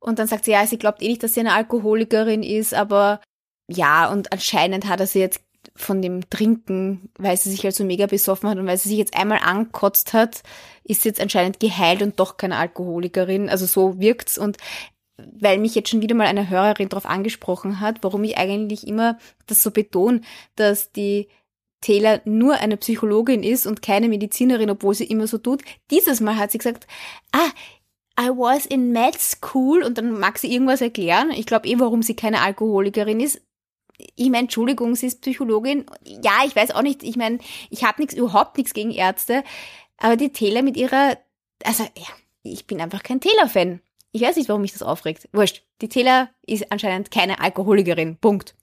Und 0.00 0.18
dann 0.18 0.26
sagt 0.26 0.44
sie, 0.44 0.50
ja, 0.50 0.66
sie 0.66 0.78
glaubt 0.78 1.02
eh 1.02 1.08
nicht, 1.08 1.22
dass 1.22 1.34
sie 1.34 1.40
eine 1.40 1.54
Alkoholikerin 1.54 2.42
ist, 2.42 2.74
aber 2.74 3.20
ja, 3.68 4.10
und 4.10 4.32
anscheinend 4.32 4.88
hat 4.88 4.98
er 4.98 5.06
sie 5.06 5.20
jetzt 5.20 5.40
von 5.80 6.02
dem 6.02 6.28
Trinken, 6.30 7.10
weil 7.18 7.36
sie 7.36 7.50
sich 7.50 7.64
halt 7.64 7.74
so 7.74 7.84
mega 7.84 8.06
besoffen 8.06 8.48
hat 8.48 8.58
und 8.58 8.66
weil 8.66 8.78
sie 8.78 8.88
sich 8.90 8.98
jetzt 8.98 9.16
einmal 9.16 9.40
angekotzt 9.42 10.12
hat, 10.12 10.42
ist 10.84 11.02
sie 11.02 11.08
jetzt 11.08 11.20
anscheinend 11.20 11.60
geheilt 11.60 12.02
und 12.02 12.18
doch 12.20 12.36
keine 12.36 12.56
Alkoholikerin. 12.56 13.48
Also 13.48 13.66
so 13.66 13.98
wirkt's 13.98 14.38
und 14.38 14.56
weil 15.38 15.58
mich 15.58 15.74
jetzt 15.74 15.90
schon 15.90 16.02
wieder 16.02 16.14
mal 16.14 16.26
eine 16.26 16.48
Hörerin 16.48 16.88
darauf 16.88 17.06
angesprochen 17.06 17.80
hat, 17.80 17.98
warum 18.02 18.24
ich 18.24 18.38
eigentlich 18.38 18.86
immer 18.86 19.18
das 19.46 19.62
so 19.62 19.70
betone, 19.70 20.22
dass 20.56 20.92
die 20.92 21.28
Taylor 21.80 22.20
nur 22.24 22.54
eine 22.54 22.76
Psychologin 22.76 23.42
ist 23.42 23.66
und 23.66 23.82
keine 23.82 24.08
Medizinerin, 24.08 24.70
obwohl 24.70 24.94
sie 24.94 25.04
immer 25.04 25.26
so 25.26 25.38
tut. 25.38 25.62
Dieses 25.90 26.20
Mal 26.20 26.36
hat 26.36 26.52
sie 26.52 26.58
gesagt, 26.58 26.86
ah, 27.32 27.50
I 28.20 28.28
was 28.28 28.66
in 28.66 28.92
med 28.92 29.18
school 29.18 29.82
und 29.82 29.96
dann 29.96 30.18
mag 30.18 30.38
sie 30.38 30.52
irgendwas 30.52 30.82
erklären. 30.82 31.30
Ich 31.30 31.46
glaube 31.46 31.68
eh, 31.68 31.78
warum 31.78 32.02
sie 32.02 32.14
keine 32.14 32.42
Alkoholikerin 32.42 33.20
ist. 33.20 33.40
Ich 34.16 34.30
meine, 34.30 34.44
Entschuldigung, 34.44 34.94
sie 34.94 35.06
ist 35.06 35.20
Psychologin. 35.20 35.86
Ja, 36.04 36.44
ich 36.46 36.54
weiß 36.54 36.72
auch 36.72 36.82
nicht, 36.82 37.02
ich 37.02 37.16
meine, 37.16 37.38
ich 37.70 37.84
habe 37.84 38.00
nichts, 38.00 38.14
überhaupt 38.14 38.56
nichts 38.56 38.74
gegen 38.74 38.90
Ärzte, 38.90 39.44
aber 39.96 40.16
die 40.16 40.32
Taylor 40.32 40.62
mit 40.62 40.76
ihrer, 40.76 41.18
also 41.64 41.84
ja, 41.84 42.06
ich 42.42 42.66
bin 42.66 42.80
einfach 42.80 43.02
kein 43.02 43.20
Taylor-Fan. 43.20 43.80
Ich 44.12 44.22
weiß 44.22 44.36
nicht, 44.36 44.48
warum 44.48 44.62
mich 44.62 44.72
das 44.72 44.82
aufregt. 44.82 45.28
Wurscht. 45.32 45.62
Die 45.82 45.88
Taylor 45.88 46.30
ist 46.46 46.72
anscheinend 46.72 47.10
keine 47.10 47.40
Alkoholikerin. 47.40 48.16
Punkt. 48.16 48.54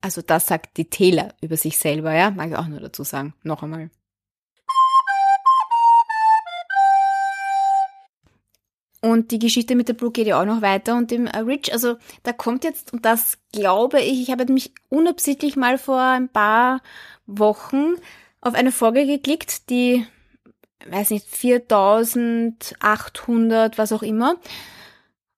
Also 0.00 0.22
das 0.22 0.46
sagt 0.46 0.76
die 0.76 0.88
Taylor 0.88 1.34
über 1.40 1.56
sich 1.56 1.78
selber, 1.78 2.14
ja? 2.14 2.30
Mag 2.30 2.50
ich 2.50 2.56
auch 2.56 2.66
nur 2.66 2.80
dazu 2.80 3.04
sagen. 3.04 3.34
Noch 3.42 3.62
einmal. 3.62 3.90
Und 9.02 9.30
die 9.30 9.38
Geschichte 9.38 9.76
mit 9.76 9.88
der 9.88 9.94
Brooke 9.94 10.12
geht 10.12 10.26
ja 10.26 10.40
auch 10.40 10.44
noch 10.44 10.60
weiter 10.60 10.96
und 10.96 11.10
dem 11.10 11.26
Rich, 11.26 11.72
also 11.72 11.96
da 12.22 12.34
kommt 12.34 12.64
jetzt, 12.64 12.92
und 12.92 13.06
das 13.06 13.38
glaube 13.52 14.00
ich, 14.00 14.20
ich 14.20 14.30
habe 14.30 14.44
mich 14.52 14.74
unabsichtlich 14.90 15.56
mal 15.56 15.78
vor 15.78 16.00
ein 16.00 16.28
paar 16.28 16.82
Wochen 17.26 17.94
auf 18.42 18.54
eine 18.54 18.72
Folge 18.72 19.06
geklickt, 19.06 19.70
die 19.70 20.06
weiß 20.88 21.10
nicht, 21.10 21.26
4800, 21.26 23.78
was 23.78 23.92
auch 23.92 24.02
immer. 24.02 24.36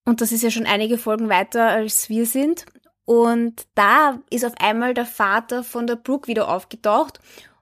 Und 0.05 0.21
das 0.21 0.33
ist 0.33 0.43
ja 0.43 0.51
schon 0.51 0.67
einige 0.67 0.99
Folgen 0.99 1.29
weiter, 1.29 1.69
als 1.69 2.09
wir 2.09 2.27
sind. 2.27 2.67
Und 3.05 3.67
da 3.75 4.19
ist 4.31 4.45
auf 4.45 4.55
einmal 4.61 4.95
der 4.95 5.07
Vater 5.07 5.63
von 5.65 5.87
der 5.87 5.97
Brooke 5.97 6.29
wieder 6.29 6.49
aufgetaucht. 6.49 7.21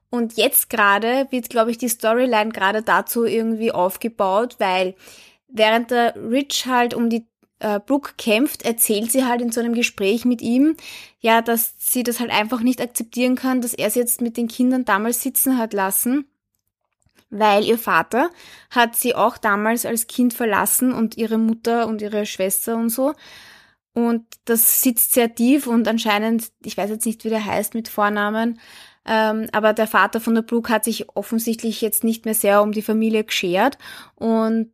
Und 0.09 0.37
jetzt 0.37 0.69
gerade 0.69 1.27
wird, 1.31 1.49
glaube 1.49 1.71
ich, 1.71 1.77
die 1.77 1.89
Storyline 1.89 2.51
gerade 2.51 2.81
dazu 2.81 3.25
irgendwie 3.25 3.71
aufgebaut, 3.71 4.55
weil 4.59 4.95
während 5.51 5.91
der 5.91 6.15
Rich 6.15 6.65
halt 6.65 6.93
um 6.93 7.09
die 7.09 7.27
äh, 7.59 7.79
Brooke 7.79 8.13
kämpft, 8.17 8.63
erzählt 8.63 9.11
sie 9.11 9.25
halt 9.25 9.41
in 9.41 9.51
so 9.51 9.59
einem 9.59 9.73
Gespräch 9.73 10.25
mit 10.25 10.41
ihm, 10.41 10.75
ja, 11.19 11.41
dass 11.41 11.75
sie 11.77 12.03
das 12.03 12.19
halt 12.19 12.31
einfach 12.31 12.61
nicht 12.61 12.81
akzeptieren 12.81 13.35
kann, 13.35 13.61
dass 13.61 13.73
er 13.73 13.89
sie 13.89 13.99
jetzt 13.99 14.21
mit 14.21 14.37
den 14.37 14.47
Kindern 14.47 14.85
damals 14.85 15.21
sitzen 15.21 15.57
hat 15.57 15.73
lassen 15.73 16.25
weil 17.31 17.63
ihr 17.63 17.77
Vater 17.77 18.29
hat 18.69 18.95
sie 18.95 19.15
auch 19.15 19.37
damals 19.37 19.85
als 19.85 20.07
Kind 20.07 20.33
verlassen 20.33 20.93
und 20.93 21.17
ihre 21.17 21.37
Mutter 21.37 21.87
und 21.87 22.01
ihre 22.01 22.25
Schwester 22.27 22.75
und 22.75 22.89
so. 22.89 23.13
Und 23.93 24.25
das 24.45 24.81
sitzt 24.83 25.13
sehr 25.13 25.33
tief 25.33 25.67
und 25.67 25.87
anscheinend, 25.87 26.51
ich 26.63 26.77
weiß 26.77 26.89
jetzt 26.89 27.05
nicht, 27.05 27.25
wie 27.25 27.29
der 27.29 27.43
heißt 27.43 27.73
mit 27.73 27.87
Vornamen, 27.87 28.59
ähm, 29.05 29.47
aber 29.51 29.73
der 29.73 29.87
Vater 29.87 30.21
von 30.21 30.35
der 30.35 30.43
Brooke 30.43 30.71
hat 30.71 30.83
sich 30.83 31.09
offensichtlich 31.15 31.81
jetzt 31.81 32.03
nicht 32.03 32.25
mehr 32.25 32.35
sehr 32.35 32.61
um 32.61 32.71
die 32.71 32.83
Familie 32.83 33.23
geschert 33.23 33.77
und 34.15 34.69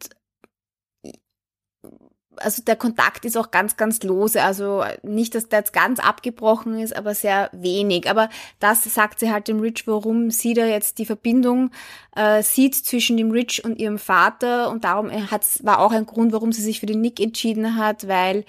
also 2.40 2.62
der 2.64 2.76
Kontakt 2.76 3.26
ist 3.26 3.38
auch 3.38 3.52
ganz, 3.52 3.78
ganz 3.78 4.04
lose. 4.04 4.44
Also 4.44 4.84
nicht, 5.04 5.36
dass 5.36 5.50
der 5.50 5.60
jetzt 5.60 5.74
ganz 5.74 6.00
abgebrochen 6.00 6.80
ist, 6.80 6.96
aber 6.96 7.16
sehr 7.16 7.50
wenig. 7.52 8.10
Aber 8.10 8.30
das 8.60 8.84
sagt 8.84 9.20
sie 9.20 9.32
halt 9.32 9.48
dem 9.48 9.60
Rich, 9.60 9.88
warum 9.88 10.32
sie 10.32 10.54
da 10.54 10.66
jetzt 10.66 10.98
die 10.98 11.06
Verbindung 11.06 11.72
äh, 12.16 12.42
sieht 12.44 12.76
zwischen 12.76 13.18
dem 13.18 13.32
Rich 13.32 13.64
und 13.64 13.80
ihrem 13.80 14.00
Vater. 14.00 14.70
Und 14.70 14.84
darum 14.84 15.10
äh, 15.10 15.22
hat's, 15.32 15.64
war 15.64 15.80
auch 15.80 15.92
ein 15.92 16.06
Grund, 16.06 16.34
warum 16.34 16.52
sie 16.52 16.62
sich 16.62 16.80
für 16.80 16.86
den 16.86 17.02
Nick 17.02 17.20
entschieden 17.20 17.78
hat, 17.78 18.08
weil 18.08 18.46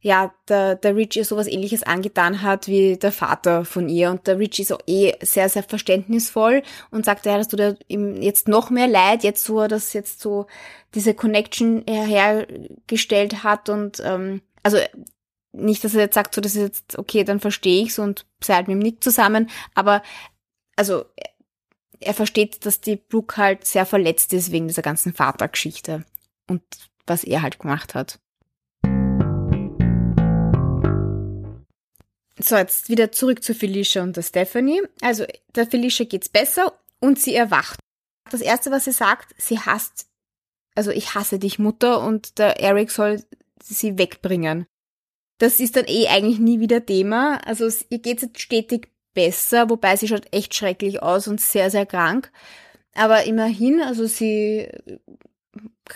ja, 0.00 0.32
der, 0.48 0.76
der 0.76 0.94
Rich 0.94 1.16
ihr 1.16 1.24
sowas 1.24 1.48
ähnliches 1.48 1.82
angetan 1.82 2.42
hat 2.42 2.68
wie 2.68 2.96
der 2.96 3.10
Vater 3.10 3.64
von 3.64 3.88
ihr. 3.88 4.10
Und 4.10 4.26
der 4.26 4.38
Rich 4.38 4.60
ist 4.60 4.72
auch 4.72 4.80
eh 4.86 5.14
sehr, 5.20 5.48
sehr 5.48 5.64
verständnisvoll 5.64 6.62
und 6.90 7.04
sagt, 7.04 7.26
ja, 7.26 7.36
dass 7.36 7.48
du 7.48 7.56
da 7.56 7.74
ihm 7.88 8.22
jetzt 8.22 8.46
noch 8.46 8.70
mehr 8.70 8.86
leid, 8.86 9.24
jetzt 9.24 9.44
so, 9.44 9.66
dass 9.66 9.92
jetzt 9.92 10.20
so 10.20 10.46
diese 10.94 11.14
Connection 11.14 11.84
hergestellt 11.86 13.42
hat 13.42 13.68
und 13.68 14.00
ähm, 14.04 14.40
also 14.62 14.78
nicht, 15.52 15.82
dass 15.82 15.94
er 15.94 16.02
jetzt 16.02 16.14
sagt, 16.14 16.34
so, 16.34 16.40
das 16.40 16.54
ist 16.54 16.62
jetzt, 16.62 16.98
okay, 16.98 17.24
dann 17.24 17.40
verstehe 17.40 17.82
ich's 17.82 17.98
und 17.98 18.26
seid 18.42 18.68
mit 18.68 18.76
ihm 18.76 18.80
nicht 18.80 19.02
zusammen, 19.02 19.50
aber 19.74 20.02
also 20.76 21.04
er 22.00 22.14
versteht, 22.14 22.64
dass 22.64 22.80
die 22.80 22.96
Brooke 22.96 23.36
halt 23.36 23.66
sehr 23.66 23.84
verletzt 23.84 24.32
ist 24.32 24.52
wegen 24.52 24.68
dieser 24.68 24.82
ganzen 24.82 25.12
Vatergeschichte 25.12 26.04
und 26.48 26.62
was 27.06 27.24
er 27.24 27.42
halt 27.42 27.58
gemacht 27.58 27.94
hat. 27.94 28.20
So, 32.40 32.56
jetzt 32.56 32.88
wieder 32.88 33.10
zurück 33.12 33.42
zu 33.42 33.54
Felicia 33.54 34.02
und 34.02 34.16
der 34.16 34.22
Stephanie. 34.22 34.82
Also, 35.00 35.24
der 35.54 35.66
Felicia 35.66 36.06
geht's 36.06 36.28
besser 36.28 36.78
und 37.00 37.18
sie 37.18 37.34
erwacht. 37.34 37.80
Das 38.30 38.40
erste, 38.40 38.70
was 38.70 38.84
sie 38.84 38.92
sagt, 38.92 39.34
sie 39.38 39.58
hasst, 39.58 40.06
also 40.74 40.90
ich 40.90 41.14
hasse 41.14 41.38
dich, 41.38 41.58
Mutter, 41.58 42.00
und 42.02 42.38
der 42.38 42.60
Eric 42.60 42.90
soll 42.90 43.24
sie 43.62 43.98
wegbringen. 43.98 44.66
Das 45.38 45.60
ist 45.60 45.76
dann 45.76 45.86
eh 45.86 46.08
eigentlich 46.08 46.38
nie 46.38 46.60
wieder 46.60 46.84
Thema. 46.84 47.40
Also, 47.46 47.68
ihr 47.90 47.98
geht's 47.98 48.22
jetzt 48.22 48.40
stetig 48.40 48.88
besser, 49.14 49.70
wobei 49.70 49.96
sie 49.96 50.08
schaut 50.08 50.32
echt 50.32 50.54
schrecklich 50.54 51.02
aus 51.02 51.26
und 51.26 51.40
sehr, 51.40 51.70
sehr 51.70 51.86
krank. 51.86 52.30
Aber 52.94 53.24
immerhin, 53.24 53.80
also 53.80 54.06
sie 54.06 54.68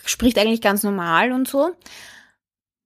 spricht 0.05 0.39
eigentlich 0.39 0.61
ganz 0.61 0.83
normal 0.83 1.33
und 1.33 1.49
so. 1.49 1.73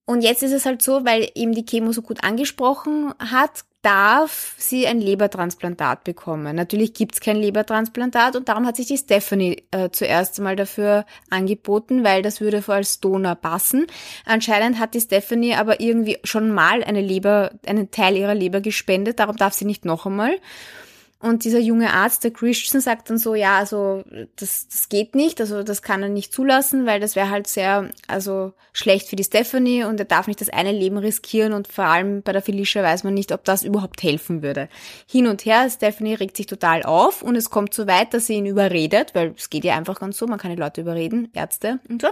Und 0.07 0.23
jetzt 0.23 0.45
ist 0.45 0.53
es 0.53 0.65
halt 0.65 0.83
so, 0.83 1.05
weil 1.05 1.29
eben 1.35 1.53
die 1.53 1.67
Chemo 1.67 1.91
so 1.91 2.01
gut 2.01 2.23
angesprochen 2.23 3.13
hat, 3.19 3.65
darf 3.83 4.55
sie 4.57 4.87
ein 4.87 5.01
Lebertransplantat 5.01 6.05
bekommen. 6.05 6.57
Natürlich 6.57 6.95
gibt's 6.95 7.21
kein 7.21 7.37
Lebertransplantat 7.37 8.35
und 8.35 8.49
darum 8.49 8.67
hat 8.67 8.77
sich 8.77 8.87
die 8.87 8.99
Stephanie 8.99 9.65
äh, 9.71 9.91
zuerst 9.91 10.39
einmal 10.39 10.57
dafür 10.57 11.07
angeboten, 11.31 12.03
weil 12.03 12.23
das 12.23 12.41
würde 12.41 12.63
vor 12.63 12.77
als 12.77 13.01
Donor 13.01 13.35
passen. 13.37 13.87
Anscheinend 14.25 14.81
hat 14.81 14.95
die 14.95 15.01
Stephanie 15.01 15.55
aber 15.55 15.81
irgendwie 15.81 16.19
schon 16.25 16.51
mal 16.51 16.83
eine 16.83 17.01
Leber, 17.01 17.53
einen 17.65 17.91
Teil 17.93 18.17
ihrer 18.17 18.35
Leber 18.35 18.61
gespendet, 18.61 19.21
darum 19.21 19.37
darf 19.37 19.55
sie 19.55 19.65
nicht 19.65 19.85
noch 19.85 20.07
einmal. 20.07 20.37
Und 21.19 21.45
dieser 21.45 21.59
junge 21.59 21.95
Arzt, 21.95 22.25
der 22.25 22.31
Christian, 22.31 22.83
sagt 22.83 23.09
dann 23.09 23.17
so, 23.17 23.35
ja, 23.35 23.57
also 23.57 24.05
das, 24.37 24.69
das 24.69 24.91
geht 24.91 25.15
nicht, 25.15 25.41
also 25.41 25.63
das 25.63 25.81
kann 25.81 26.03
er 26.03 26.11
nicht 26.11 26.31
zulassen, 26.31 26.85
weil 26.85 27.01
das 27.01 27.17
wäre 27.17 27.31
halt 27.31 27.47
sehr, 27.47 27.89
also 28.07 28.53
schlecht 28.75 29.09
für 29.09 29.17
die 29.17 29.25
Stephanie 29.25 29.85
und 29.85 29.99
er 29.99 30.05
darf 30.05 30.27
nicht 30.27 30.43
das 30.43 30.51
eine 30.51 30.73
Leben 30.73 30.99
riskieren 30.99 31.55
und 31.55 31.69
vor 31.69 31.87
allem 31.87 32.21
bei 32.21 32.33
der 32.33 32.43
Felicia 32.43 32.83
weiß 32.83 33.05
man 33.05 33.15
nicht, 33.15 33.33
ob 33.33 33.45
das 33.45 33.63
überhaupt 33.63 34.03
helfen 34.03 34.43
würde. 34.43 34.69
Hin 35.09 35.27
und 35.27 35.47
her, 35.47 35.71
Stephanie 35.71 36.13
regt 36.13 36.37
sich 36.37 36.45
total 36.45 36.83
auf 36.83 37.23
und 37.23 37.35
es 37.35 37.49
kommt 37.49 37.73
so 37.73 37.87
weit, 37.87 38.13
dass 38.13 38.27
sie 38.27 38.35
ihn 38.35 38.45
überredet, 38.45 39.15
weil 39.15 39.33
es 39.35 39.49
geht 39.49 39.65
ja 39.65 39.75
einfach 39.75 39.99
ganz 39.99 40.19
so, 40.19 40.27
man 40.27 40.39
kann 40.39 40.51
die 40.51 40.61
Leute 40.61 40.83
überreden, 40.83 41.31
Ärzte 41.33 41.81
und 41.89 42.03
so. 42.03 42.09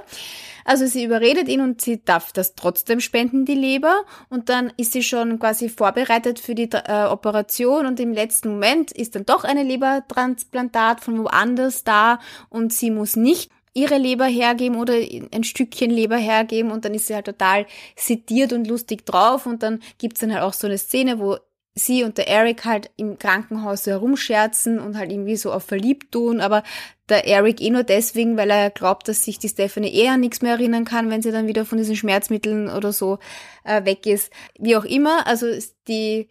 Also 0.65 0.87
sie 0.87 1.05
überredet 1.05 1.49
ihn 1.49 1.61
und 1.61 1.83
sie 1.83 2.03
darf 2.03 2.33
das 2.33 2.55
trotzdem 2.55 3.01
spenden, 3.01 3.45
die 3.45 3.55
Leber 3.55 4.05
und 4.31 4.49
dann 4.49 4.73
ist 4.79 4.93
sie 4.93 5.03
schon 5.03 5.39
quasi 5.39 5.69
vorbereitet 5.69 6.41
für 6.41 6.55
die 6.55 6.71
äh, 6.73 7.05
Operation 7.05 7.85
und 7.85 8.01
im 8.01 8.15
letzten 8.15 8.49
Moment 8.49 8.94
ist 8.95 9.15
dann 9.15 9.27
doch 9.27 9.45
eine 9.45 9.63
Lebertransplantat 9.63 11.01
von 11.01 11.19
woanders 11.19 11.85
da 11.85 12.19
und 12.49 12.73
sie 12.73 12.91
muss 12.91 13.17
nicht 13.17 13.51
ihre 13.75 13.99
Leber 13.99 14.27
hergeben 14.27 14.77
oder 14.77 14.95
ein 14.95 15.45
Stückchen 15.45 15.91
Leber 15.91 16.17
hergeben 16.17 16.71
und 16.71 16.85
dann 16.85 16.95
ist 16.95 17.09
sie 17.09 17.15
halt 17.15 17.27
total 17.27 17.67
sediert 17.97 18.53
und 18.53 18.69
lustig 18.69 19.05
drauf 19.05 19.47
und 19.47 19.63
dann 19.63 19.81
gibt's 19.99 20.21
dann 20.21 20.33
halt 20.33 20.45
auch 20.45 20.53
so 20.53 20.69
eine 20.69 20.79
Szene, 20.79 21.19
wo 21.19 21.39
sie 21.75 22.05
und 22.05 22.19
der 22.19 22.29
Eric 22.29 22.65
halt 22.65 22.91
im 22.97 23.19
Krankenhaus 23.19 23.87
herumscherzen 23.87 24.79
und 24.79 24.97
halt 24.97 25.11
irgendwie 25.11 25.37
so 25.37 25.53
auf 25.53 25.65
verliebt 25.65 26.13
tun, 26.13 26.41
aber 26.41 26.63
der 27.09 27.27
Eric 27.27 27.61
eh 27.61 27.71
nur 27.71 27.83
deswegen, 27.83 28.37
weil 28.37 28.51
er 28.51 28.71
glaubt, 28.71 29.09
dass 29.09 29.25
sich 29.25 29.39
die 29.39 29.49
Stephanie 29.49 29.93
eher 29.93 30.13
an 30.13 30.21
nichts 30.21 30.41
mehr 30.41 30.53
erinnern 30.53 30.85
kann, 30.85 31.11
wenn 31.11 31.21
sie 31.21 31.33
dann 31.33 31.49
wieder 31.49 31.65
von 31.65 31.79
diesen 31.79 31.97
Schmerzmitteln 31.97 32.71
oder 32.71 32.93
so 32.93 33.19
äh, 33.65 33.85
weg 33.85 34.07
ist. 34.07 34.33
Wie 34.59 34.77
auch 34.77 34.85
immer, 34.85 35.27
also 35.27 35.47
die 35.89 36.29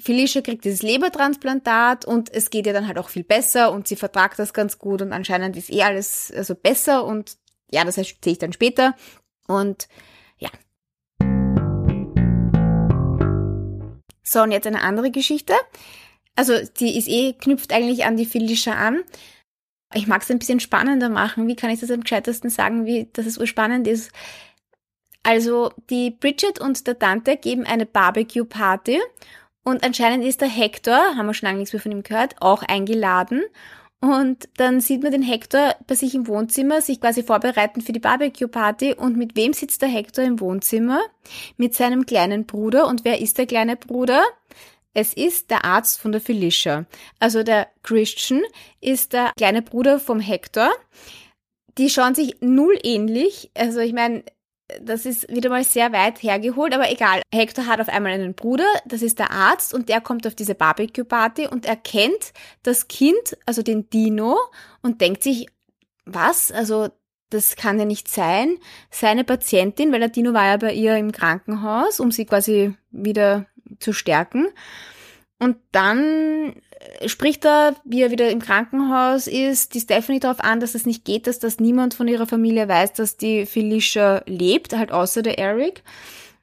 Felicia 0.00 0.40
kriegt 0.40 0.64
dieses 0.64 0.82
Lebertransplantat 0.82 2.04
und 2.04 2.32
es 2.32 2.50
geht 2.50 2.66
ihr 2.66 2.72
dann 2.72 2.86
halt 2.86 2.98
auch 2.98 3.08
viel 3.08 3.24
besser 3.24 3.72
und 3.72 3.88
sie 3.88 3.96
vertragt 3.96 4.38
das 4.38 4.52
ganz 4.52 4.78
gut 4.78 5.02
und 5.02 5.12
anscheinend 5.12 5.56
ist 5.56 5.70
eh 5.70 5.82
alles 5.82 6.32
also 6.34 6.54
besser 6.54 7.04
und 7.04 7.36
ja, 7.70 7.84
das 7.84 7.94
sehe 7.94 8.04
ich 8.24 8.38
dann 8.38 8.52
später 8.52 8.94
und 9.46 9.88
ja. 10.38 10.50
So, 14.22 14.42
und 14.42 14.52
jetzt 14.52 14.66
eine 14.66 14.82
andere 14.82 15.10
Geschichte. 15.10 15.54
Also, 16.36 16.54
die 16.78 16.96
ist 16.96 17.08
eh, 17.08 17.32
knüpft 17.32 17.72
eigentlich 17.72 18.04
an 18.04 18.16
die 18.16 18.26
Felicia 18.26 18.74
an. 18.74 19.02
Ich 19.92 20.06
mag 20.06 20.22
es 20.22 20.30
ein 20.30 20.38
bisschen 20.38 20.60
spannender 20.60 21.08
machen. 21.08 21.48
Wie 21.48 21.56
kann 21.56 21.70
ich 21.70 21.80
das 21.80 21.90
am 21.90 22.02
gescheitesten 22.02 22.48
sagen, 22.48 22.86
wie, 22.86 23.08
dass 23.12 23.26
es 23.26 23.38
urspannend 23.38 23.88
ist? 23.88 24.12
Also, 25.24 25.72
die 25.90 26.12
Bridget 26.12 26.60
und 26.60 26.86
der 26.86 26.98
Tante 26.98 27.36
geben 27.36 27.66
eine 27.66 27.86
Barbecue-Party 27.86 29.00
und 29.64 29.84
anscheinend 29.84 30.24
ist 30.24 30.40
der 30.40 30.48
Hector, 30.48 30.96
haben 30.96 31.26
wir 31.26 31.34
schon 31.34 31.48
lange 31.48 31.58
nichts 31.58 31.72
mehr 31.72 31.82
von 31.82 31.92
ihm 31.92 32.02
gehört, 32.02 32.36
auch 32.40 32.62
eingeladen. 32.62 33.42
Und 34.00 34.48
dann 34.56 34.80
sieht 34.80 35.02
man 35.02 35.12
den 35.12 35.22
Hector 35.22 35.74
bei 35.86 35.94
sich 35.94 36.14
im 36.14 36.26
Wohnzimmer, 36.26 36.80
sich 36.80 37.00
quasi 37.00 37.22
vorbereiten 37.22 37.82
für 37.82 37.92
die 37.92 38.00
Barbecue-Party. 38.00 38.94
Und 38.94 39.18
mit 39.18 39.36
wem 39.36 39.52
sitzt 39.52 39.82
der 39.82 39.90
Hector 39.90 40.24
im 40.24 40.40
Wohnzimmer? 40.40 41.00
Mit 41.58 41.74
seinem 41.74 42.06
kleinen 42.06 42.46
Bruder. 42.46 42.86
Und 42.86 43.04
wer 43.04 43.20
ist 43.20 43.36
der 43.36 43.46
kleine 43.46 43.76
Bruder? 43.76 44.22
Es 44.94 45.12
ist 45.12 45.50
der 45.50 45.66
Arzt 45.66 46.00
von 46.00 46.12
der 46.12 46.22
Felicia. 46.22 46.86
Also 47.18 47.42
der 47.42 47.68
Christian 47.82 48.40
ist 48.80 49.12
der 49.12 49.32
kleine 49.36 49.60
Bruder 49.60 50.00
vom 50.00 50.18
Hector. 50.18 50.70
Die 51.76 51.90
schauen 51.90 52.14
sich 52.14 52.36
null 52.40 52.78
ähnlich. 52.82 53.50
Also 53.54 53.80
ich 53.80 53.92
meine, 53.92 54.24
das 54.82 55.06
ist 55.06 55.28
wieder 55.28 55.50
mal 55.50 55.64
sehr 55.64 55.92
weit 55.92 56.22
hergeholt, 56.22 56.74
aber 56.74 56.90
egal. 56.90 57.22
Hector 57.34 57.66
hat 57.66 57.80
auf 57.80 57.88
einmal 57.88 58.12
einen 58.12 58.34
Bruder, 58.34 58.66
das 58.86 59.02
ist 59.02 59.18
der 59.18 59.30
Arzt 59.30 59.74
und 59.74 59.88
der 59.88 60.00
kommt 60.00 60.26
auf 60.26 60.34
diese 60.34 60.54
Barbecue-Party 60.54 61.46
und 61.46 61.66
erkennt 61.66 62.32
das 62.62 62.88
Kind, 62.88 63.36
also 63.46 63.62
den 63.62 63.90
Dino, 63.90 64.38
und 64.82 65.00
denkt 65.00 65.22
sich, 65.22 65.48
was? 66.04 66.52
Also 66.52 66.88
das 67.30 67.56
kann 67.56 67.78
ja 67.78 67.84
nicht 67.84 68.08
sein. 68.08 68.58
Seine 68.90 69.24
Patientin, 69.24 69.92
weil 69.92 70.00
der 70.00 70.08
Dino 70.08 70.34
war 70.34 70.46
ja 70.46 70.56
bei 70.56 70.72
ihr 70.72 70.96
im 70.96 71.12
Krankenhaus, 71.12 72.00
um 72.00 72.10
sie 72.10 72.26
quasi 72.26 72.74
wieder 72.90 73.46
zu 73.78 73.92
stärken. 73.92 74.48
Und 75.40 75.56
dann 75.72 76.54
spricht 77.06 77.46
er, 77.46 77.74
wie 77.84 78.02
er 78.02 78.10
wieder 78.10 78.30
im 78.30 78.40
Krankenhaus 78.40 79.26
ist, 79.26 79.74
die 79.74 79.80
Stephanie 79.80 80.20
darauf 80.20 80.40
an, 80.40 80.60
dass 80.60 80.74
es 80.74 80.84
nicht 80.84 81.04
geht, 81.04 81.26
dass 81.26 81.38
das 81.38 81.58
niemand 81.60 81.94
von 81.94 82.06
ihrer 82.08 82.26
Familie 82.26 82.68
weiß, 82.68 82.92
dass 82.92 83.16
die 83.16 83.46
Felicia 83.46 84.22
lebt, 84.26 84.74
halt 84.76 84.92
außer 84.92 85.22
der 85.22 85.38
Eric. 85.38 85.82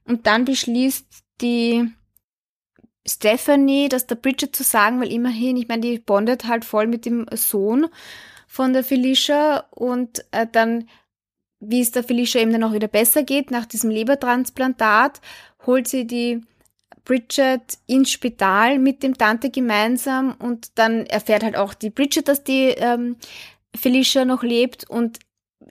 Und 0.06 0.26
dann 0.26 0.46
beschließt 0.46 1.06
die 1.42 1.92
Stephanie, 3.08 3.88
das 3.88 4.08
der 4.08 4.16
Bridget 4.16 4.56
zu 4.56 4.64
sagen, 4.64 5.00
weil 5.00 5.14
immerhin, 5.14 5.58
ich 5.58 5.68
meine, 5.68 5.82
die 5.82 6.00
bondet 6.00 6.48
halt 6.48 6.66
voll 6.66 6.88
mit 6.88 7.06
dem 7.06 7.28
Sohn 7.32 7.88
von 8.48 8.74
der 8.74 8.84
Felicia 8.84 9.66
und 9.70 10.26
äh, 10.32 10.48
dann, 10.52 10.90
wie 11.60 11.82
es 11.82 11.92
der 11.92 12.04
Felicia 12.04 12.42
eben 12.42 12.52
dann 12.52 12.64
auch 12.64 12.74
wieder 12.74 12.88
besser 12.88 13.24
geht, 13.24 13.52
nach 13.52 13.68
diesem 13.68 13.92
Lebertransplantat, 13.92 15.22
holt 15.66 15.88
sie 15.88 16.08
die 16.08 16.42
Bridget 17.08 17.78
ins 17.88 18.12
Spital 18.12 18.80
mit 18.80 19.02
dem 19.02 19.18
Tante 19.18 19.50
gemeinsam 19.50 20.36
und 20.38 20.78
dann 20.78 21.06
erfährt 21.06 21.42
halt 21.42 21.56
auch 21.56 21.74
die 21.74 21.90
Bridget, 21.90 22.28
dass 22.28 22.44
die 22.44 22.68
ähm, 22.78 23.16
Felicia 23.74 24.26
noch 24.26 24.44
lebt 24.44 24.90
und 24.90 25.20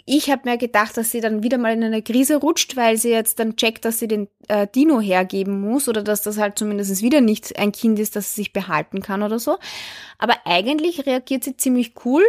ich 0.07 0.31
habe 0.31 0.49
mir 0.49 0.57
gedacht, 0.57 0.97
dass 0.97 1.11
sie 1.11 1.21
dann 1.21 1.43
wieder 1.43 1.59
mal 1.59 1.73
in 1.73 1.85
eine 1.85 2.03
Krise 2.03 2.37
rutscht, 2.37 2.77
weil 2.77 2.97
sie 2.97 3.11
jetzt 3.11 3.39
dann 3.39 3.57
checkt, 3.57 3.85
dass 3.85 3.99
sie 3.99 4.09
den 4.09 4.29
äh, 4.49 4.67
Dino 4.67 5.01
hergeben 5.01 5.61
muss 5.61 5.89
oder 5.89 6.03
dass 6.03 6.23
das 6.23 6.39
halt 6.39 6.59
zumindest 6.59 7.03
wieder 7.03 7.21
nicht 7.21 7.59
ein 7.59 7.73
Kind 7.73 7.99
ist, 7.99 8.17
das 8.17 8.35
sie 8.35 8.43
sich 8.43 8.53
behalten 8.53 9.01
kann 9.01 9.23
oder 9.23 9.39
so. 9.39 9.59
Aber 10.19 10.35
eigentlich 10.45 11.07
reagiert 11.07 11.45
sie 11.45 11.57
ziemlich 11.57 11.95
cool 12.05 12.25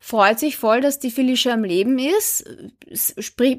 freut 0.00 0.38
sich 0.38 0.56
voll, 0.56 0.80
dass 0.80 0.98
die 0.98 1.10
Felicia 1.10 1.52
am 1.52 1.64
Leben 1.64 1.98
ist, 1.98 2.44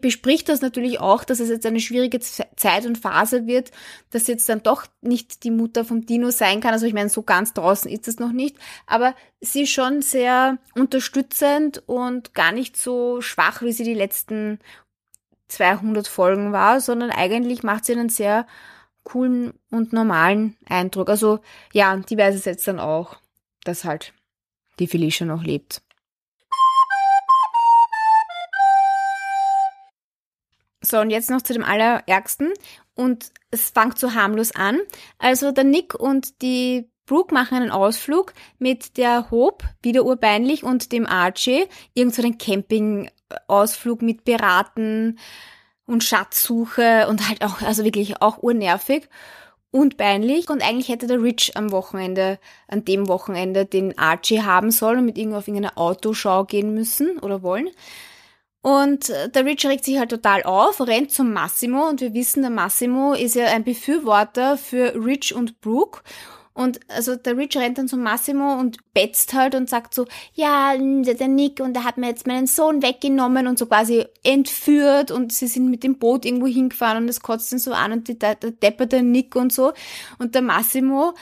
bespricht 0.01 0.49
das 0.49 0.61
natürlich 0.61 0.99
auch, 0.99 1.23
dass 1.23 1.39
es 1.39 1.49
jetzt 1.49 1.65
eine 1.65 1.81
schwierige 1.81 2.19
Zeit 2.19 2.85
und 2.85 2.97
Phase 2.97 3.45
wird, 3.45 3.71
dass 4.11 4.27
jetzt 4.27 4.47
dann 4.47 4.63
doch 4.63 4.85
nicht 5.01 5.43
die 5.43 5.51
Mutter 5.51 5.83
vom 5.83 6.05
Dino 6.05 6.31
sein 6.31 6.61
kann. 6.61 6.73
Also 6.73 6.85
ich 6.85 6.93
meine, 6.93 7.09
so 7.09 7.23
ganz 7.23 7.53
draußen 7.53 7.91
ist 7.91 8.07
es 8.07 8.19
noch 8.19 8.31
nicht, 8.31 8.55
aber 8.87 9.15
sie 9.41 9.63
ist 9.63 9.71
schon 9.71 10.01
sehr 10.01 10.57
unterstützend 10.75 11.83
und 11.87 12.33
gar 12.33 12.53
nicht 12.53 12.77
so 12.77 13.21
schwach, 13.21 13.61
wie 13.61 13.73
sie 13.73 13.83
die 13.83 13.93
letzten 13.93 14.59
200 15.49 16.07
Folgen 16.07 16.53
war, 16.53 16.79
sondern 16.79 17.11
eigentlich 17.11 17.63
macht 17.63 17.85
sie 17.85 17.93
einen 17.93 18.09
sehr 18.09 18.47
coolen 19.03 19.53
und 19.71 19.91
normalen 19.91 20.55
Eindruck. 20.67 21.09
Also 21.09 21.39
ja, 21.73 21.97
die 21.97 22.17
weiß 22.17 22.35
es 22.35 22.45
jetzt 22.45 22.67
dann 22.67 22.79
auch, 22.79 23.17
dass 23.63 23.83
halt 23.83 24.13
die 24.79 24.87
Felicia 24.87 25.25
noch 25.25 25.43
lebt. 25.43 25.81
So, 30.81 30.99
und 30.99 31.09
jetzt 31.09 31.29
noch 31.29 31.41
zu 31.41 31.53
dem 31.53 31.63
Allerärgsten. 31.63 32.53
und 32.95 33.31
es 33.51 33.69
fängt 33.69 33.97
so 33.97 34.13
harmlos 34.13 34.53
an. 34.53 34.79
Also 35.17 35.51
der 35.51 35.63
Nick 35.63 35.95
und 35.95 36.41
die 36.41 36.89
Brooke 37.05 37.33
machen 37.33 37.55
einen 37.57 37.71
Ausflug 37.71 38.33
mit 38.59 38.97
der 38.97 39.31
Hope, 39.31 39.65
wieder 39.81 40.03
urbeinlich, 40.03 40.63
und 40.63 40.91
dem 40.91 41.07
Archie, 41.07 41.65
irgend 41.93 42.13
so 42.13 42.21
einen 42.21 42.37
Camping-Ausflug 42.37 44.01
mit 44.01 44.25
Beraten 44.25 45.17
und 45.85 46.03
Schatzsuche 46.03 47.07
und 47.09 47.27
halt 47.27 47.43
auch, 47.43 47.61
also 47.61 47.83
wirklich 47.83 48.21
auch 48.21 48.43
urnervig 48.43 49.09
und 49.71 49.97
peinlich. 49.97 50.49
Und 50.49 50.61
eigentlich 50.61 50.89
hätte 50.89 51.07
der 51.07 51.21
Rich 51.21 51.57
am 51.57 51.71
Wochenende, 51.71 52.37
an 52.67 52.85
dem 52.85 53.07
Wochenende, 53.07 53.65
den 53.65 53.97
Archie 53.97 54.41
haben 54.43 54.69
sollen 54.71 54.99
und 54.99 55.05
mit 55.05 55.17
ihm 55.17 55.33
auf 55.33 55.47
irgendeine 55.47 55.77
Autoschau 55.77 56.43
gehen 56.45 56.73
müssen 56.73 57.17
oder 57.19 57.41
wollen. 57.41 57.69
Und 58.61 59.09
äh, 59.09 59.29
der 59.29 59.45
Rich 59.45 59.65
regt 59.65 59.85
sich 59.85 59.97
halt 59.97 60.09
total 60.09 60.43
auf, 60.43 60.81
rennt 60.81 61.11
zum 61.11 61.31
Massimo 61.31 61.87
und 61.87 62.01
wir 62.01 62.13
wissen, 62.13 62.41
der 62.41 62.51
Massimo 62.51 63.13
ist 63.13 63.35
ja 63.35 63.45
ein 63.45 63.63
Befürworter 63.63 64.57
für 64.57 64.93
Rich 64.95 65.33
und 65.33 65.61
Brooke. 65.61 66.01
Und 66.53 66.81
also 66.89 67.15
der 67.15 67.37
Rich 67.37 67.55
rennt 67.55 67.77
dann 67.77 67.87
zum 67.87 68.03
Massimo 68.03 68.55
und 68.59 68.79
betzt 68.93 69.33
halt 69.33 69.55
und 69.55 69.69
sagt 69.69 69.93
so, 69.93 70.07
ja, 70.33 70.75
der 70.75 71.27
Nick 71.29 71.61
und 71.61 71.73
der 71.73 71.85
hat 71.85 71.97
mir 71.97 72.07
jetzt 72.09 72.27
meinen 72.27 72.47
Sohn 72.47 72.81
weggenommen 72.81 73.47
und 73.47 73.57
so 73.57 73.65
quasi 73.65 74.03
entführt 74.23 75.09
und 75.09 75.31
sie 75.31 75.47
sind 75.47 75.69
mit 75.69 75.85
dem 75.85 75.99
Boot 75.99 76.25
irgendwo 76.25 76.47
hingefahren 76.47 77.03
und 77.03 77.09
es 77.09 77.21
kotzt 77.21 77.53
ihn 77.53 77.59
so 77.59 77.71
an 77.71 77.93
und 77.93 78.09
die, 78.09 78.19
der 78.19 78.35
depperte 78.35 79.01
Nick 79.01 79.37
und 79.37 79.53
so. 79.53 79.71
Und 80.17 80.35
der 80.35 80.41
Massimo 80.41 81.13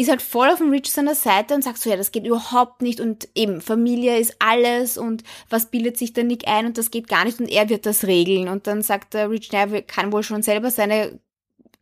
ist 0.00 0.08
halt 0.08 0.22
voll 0.22 0.48
auf 0.48 0.58
dem 0.58 0.70
Rich 0.70 0.90
seiner 0.90 1.14
Seite 1.14 1.54
und 1.54 1.62
sagt 1.62 1.78
so, 1.78 1.90
ja, 1.90 1.96
das 1.96 2.12
geht 2.12 2.26
überhaupt 2.26 2.80
nicht 2.80 3.00
und 3.00 3.28
eben, 3.34 3.60
Familie 3.60 4.18
ist 4.18 4.36
alles 4.38 4.96
und 4.96 5.24
was 5.48 5.66
bildet 5.66 5.98
sich 5.98 6.12
der 6.12 6.24
Nick 6.24 6.48
ein 6.48 6.66
und 6.66 6.78
das 6.78 6.90
geht 6.90 7.08
gar 7.08 7.24
nicht 7.24 7.38
und 7.38 7.48
er 7.50 7.68
wird 7.68 7.86
das 7.86 8.04
regeln. 8.04 8.48
Und 8.48 8.66
dann 8.66 8.82
sagt 8.82 9.14
der 9.14 9.30
Rich, 9.30 9.52
naja, 9.52 9.80
kann 9.82 10.12
wohl 10.12 10.22
schon 10.22 10.42
selber 10.42 10.70
seine 10.70 11.18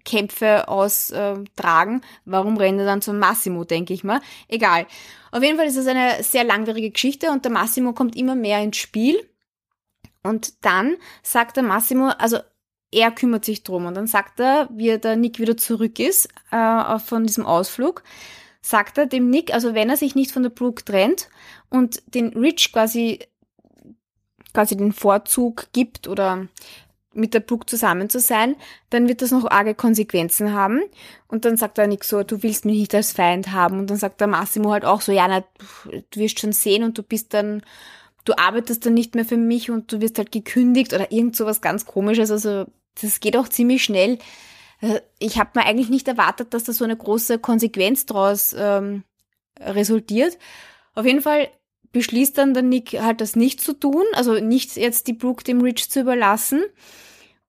Kämpfe 0.05 0.69
austragen. 0.69 2.01
Warum 2.25 2.57
rennt 2.57 2.81
er 2.81 2.87
dann 2.87 3.03
zum 3.03 3.19
Massimo, 3.19 3.65
denke 3.65 3.93
ich 3.93 4.05
mal. 4.05 4.21
Egal. 4.49 4.87
Auf 5.31 5.43
jeden 5.43 5.57
Fall 5.57 5.67
ist 5.67 5.77
es 5.77 5.87
eine 5.87 6.23
sehr 6.23 6.45
langwierige 6.45 6.91
Geschichte 6.91 7.31
und 7.31 7.45
der 7.45 7.53
Massimo 7.53 7.93
kommt 7.93 8.17
immer 8.17 8.35
mehr 8.35 8.63
ins 8.63 8.79
Spiel. 8.79 9.29
Und 10.23 10.65
dann 10.65 10.97
sagt 11.23 11.57
der 11.57 11.63
Massimo, 11.63 12.09
also 12.19 12.39
er 12.91 13.11
kümmert 13.11 13.45
sich 13.45 13.63
drum 13.63 13.87
und 13.87 13.95
dann 13.95 14.07
sagt 14.07 14.41
er, 14.41 14.69
wie 14.73 14.97
der 14.99 15.17
Nick 15.17 15.39
wieder 15.39 15.57
zurück 15.57 15.99
ist 15.99 16.29
äh, 16.51 16.99
von 16.99 17.27
diesem 17.27 17.45
Ausflug, 17.47 18.03
sagt 18.61 18.99
er 18.99 19.07
dem 19.07 19.31
Nick, 19.31 19.53
also 19.53 19.75
wenn 19.75 19.91
er 19.91 19.97
sich 19.97 20.15
nicht 20.15 20.33
von 20.33 20.43
der 20.43 20.51
Brooke 20.51 20.85
trennt 20.85 21.29
und 21.69 22.03
den 22.15 22.29
Rich 22.29 22.73
quasi 22.73 23.21
quasi 24.53 24.77
den 24.77 24.93
Vorzug 24.93 25.69
gibt 25.73 26.09
oder 26.09 26.49
mit 27.13 27.35
der 27.35 27.41
Brooke 27.41 27.67
zusammen 27.67 28.09
zu 28.09 28.21
sein, 28.21 28.57
dann 28.91 29.09
wird 29.09 29.23
das 29.23 29.31
noch 29.31 29.51
arge 29.51 29.75
Konsequenzen 29.75 30.53
haben. 30.53 30.83
Und 31.27 31.45
dann 31.45 31.57
sagt 31.57 31.79
er 31.79 31.87
Nick 31.87 32.05
so, 32.05 32.23
du 32.23 32.43
willst 32.43 32.65
mich 32.65 32.79
nicht 32.79 32.95
als 32.95 33.13
Feind 33.13 33.53
haben. 33.53 33.79
Und 33.79 33.91
dann 33.91 33.97
sagt 33.97 34.21
der 34.21 34.29
Massimo 34.29 34.73
halt 34.73 34.85
auch 34.85 35.01
so, 35.01 35.13
ja, 35.13 35.27
na, 35.29 35.45
du 35.85 36.21
wirst 36.21 36.41
schon 36.41 36.53
sehen 36.53 36.85
und 36.85 36.97
du 36.97 37.03
bist 37.03 37.35
dann 37.35 37.63
du 38.29 38.39
arbeitest 38.39 38.85
dann 38.85 38.95
nicht 38.95 39.15
mehr 39.15 39.25
für 39.25 39.37
mich 39.37 39.71
und 39.71 39.93
du 39.93 40.01
wirst 40.01 40.19
halt 40.19 40.33
gekündigt 40.33 40.93
oder 40.93 41.11
irgend 41.11 41.35
sowas 41.35 41.61
ganz 41.61 41.87
komisches. 41.87 42.31
Also 42.31 42.67
das 43.01 43.21
geht 43.21 43.37
auch 43.37 43.49
ziemlich 43.49 43.83
schnell. 43.83 44.19
Äh, 44.81 45.01
ich 45.19 45.39
habe 45.39 45.51
mir 45.55 45.65
eigentlich 45.65 45.89
nicht 45.89 46.09
erwartet, 46.09 46.53
dass 46.53 46.65
da 46.65 46.73
so 46.73 46.85
eine 46.85 46.97
große 46.97 47.39
Konsequenz 47.39 48.07
draus 48.07 48.55
ähm, 48.57 49.05
resultiert. 49.59 50.39
Auf 50.95 51.07
jeden 51.07 51.23
Fall 51.23 51.49
beschließt 51.93 52.37
dann 52.37 52.53
der 52.53 52.63
Nick 52.63 53.01
halt 53.01 53.21
das 53.23 53.35
nicht 53.35 53.61
zu 53.63 53.73
tun, 53.73 54.05
also 54.13 54.35
nicht 54.35 54.77
jetzt 54.77 55.07
die 55.07 55.15
Brooke 55.15 55.45
dem 55.45 55.63
Rich 55.63 55.91
zu 55.91 56.01
überlassen. 56.01 56.63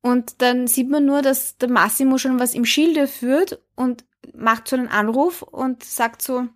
Und 0.01 0.41
dann 0.41 0.67
sieht 0.67 0.89
man 0.89 1.05
nur, 1.05 1.21
dass 1.21 1.57
der 1.57 1.69
Massimo 1.69 2.17
schon 2.17 2.39
was 2.39 2.53
im 2.53 2.63
Schilde 2.63 3.05
führt 3.05 3.59
und 3.75 4.05
macht 4.33 4.69
so 4.69 4.77
einen 4.77 4.87
Anruf 4.87 5.41
und 5.41 5.83
sagt 5.83 6.21
so, 6.21 6.47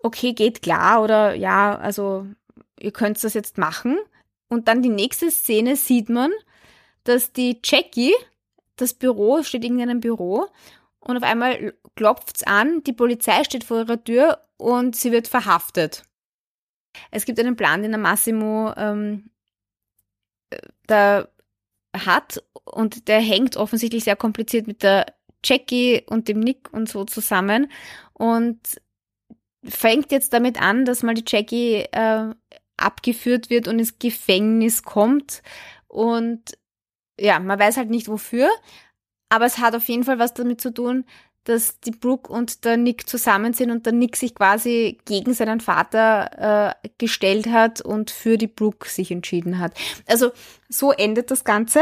okay, 0.00 0.32
geht 0.32 0.60
klar 0.60 1.04
oder 1.04 1.34
ja, 1.34 1.78
also 1.78 2.26
ihr 2.80 2.92
könnt 2.92 3.22
das 3.22 3.34
jetzt 3.34 3.58
machen. 3.58 3.98
Und 4.48 4.68
dann 4.68 4.82
die 4.82 4.88
nächste 4.88 5.30
Szene 5.30 5.76
sieht 5.76 6.08
man, 6.08 6.30
dass 7.04 7.32
die 7.32 7.60
Jackie, 7.62 8.14
das 8.76 8.94
Büro, 8.94 9.42
steht 9.42 9.64
in 9.64 9.80
einem 9.80 10.00
Büro 10.00 10.46
und 11.00 11.16
auf 11.16 11.22
einmal 11.22 11.74
klopft's 11.96 12.42
an, 12.42 12.82
die 12.84 12.92
Polizei 12.92 13.44
steht 13.44 13.64
vor 13.64 13.78
ihrer 13.80 14.02
Tür 14.02 14.40
und 14.56 14.96
sie 14.96 15.12
wird 15.12 15.28
verhaftet. 15.28 16.02
Es 17.10 17.24
gibt 17.24 17.38
einen 17.38 17.56
Plan, 17.56 17.82
den 17.82 17.92
der 17.92 18.00
Massimo 18.00 18.72
ähm, 18.76 19.30
da 20.86 21.28
hat 21.96 22.42
und 22.64 23.08
der 23.08 23.20
hängt 23.20 23.56
offensichtlich 23.56 24.04
sehr 24.04 24.16
kompliziert 24.16 24.66
mit 24.66 24.82
der 24.82 25.06
Jackie 25.44 26.02
und 26.06 26.28
dem 26.28 26.40
Nick 26.40 26.72
und 26.72 26.88
so 26.88 27.04
zusammen 27.04 27.70
und 28.12 28.58
fängt 29.64 30.12
jetzt 30.12 30.32
damit 30.32 30.60
an, 30.60 30.84
dass 30.84 31.02
mal 31.02 31.14
die 31.14 31.24
Jackie 31.26 31.84
äh, 31.92 32.34
abgeführt 32.80 33.50
wird 33.50 33.68
und 33.68 33.78
ins 33.78 33.98
Gefängnis 33.98 34.82
kommt. 34.82 35.42
Und 35.88 36.58
ja, 37.18 37.38
man 37.38 37.58
weiß 37.58 37.76
halt 37.76 37.90
nicht 37.90 38.08
wofür, 38.08 38.48
aber 39.28 39.46
es 39.46 39.58
hat 39.58 39.74
auf 39.74 39.88
jeden 39.88 40.04
Fall 40.04 40.18
was 40.18 40.34
damit 40.34 40.60
zu 40.60 40.72
tun, 40.72 41.04
dass 41.44 41.80
die 41.80 41.90
Brooke 41.90 42.30
und 42.30 42.64
der 42.64 42.76
Nick 42.76 43.08
zusammen 43.08 43.54
sind 43.54 43.70
und 43.70 43.86
der 43.86 43.92
Nick 43.92 44.16
sich 44.16 44.34
quasi 44.34 44.98
gegen 45.06 45.32
seinen 45.32 45.60
Vater 45.60 46.76
äh, 46.84 46.88
gestellt 46.98 47.46
hat 47.48 47.80
und 47.80 48.10
für 48.10 48.36
die 48.36 48.46
Brooke 48.46 48.88
sich 48.88 49.10
entschieden 49.10 49.58
hat. 49.58 49.72
Also 50.06 50.32
so 50.68 50.92
endet 50.92 51.30
das 51.30 51.44
Ganze. 51.44 51.80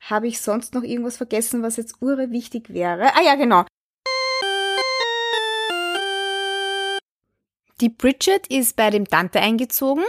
Habe 0.00 0.26
ich 0.26 0.40
sonst 0.40 0.74
noch 0.74 0.82
irgendwas 0.82 1.16
vergessen, 1.16 1.62
was 1.62 1.76
jetzt 1.76 2.00
ure 2.02 2.30
wichtig 2.30 2.72
wäre? 2.72 3.14
Ah 3.14 3.22
ja, 3.22 3.36
genau. 3.36 3.64
Die 7.82 7.88
Bridget 7.88 8.46
ist 8.46 8.76
bei 8.76 8.90
dem 8.90 9.08
Tante 9.08 9.40
eingezogen, 9.40 10.04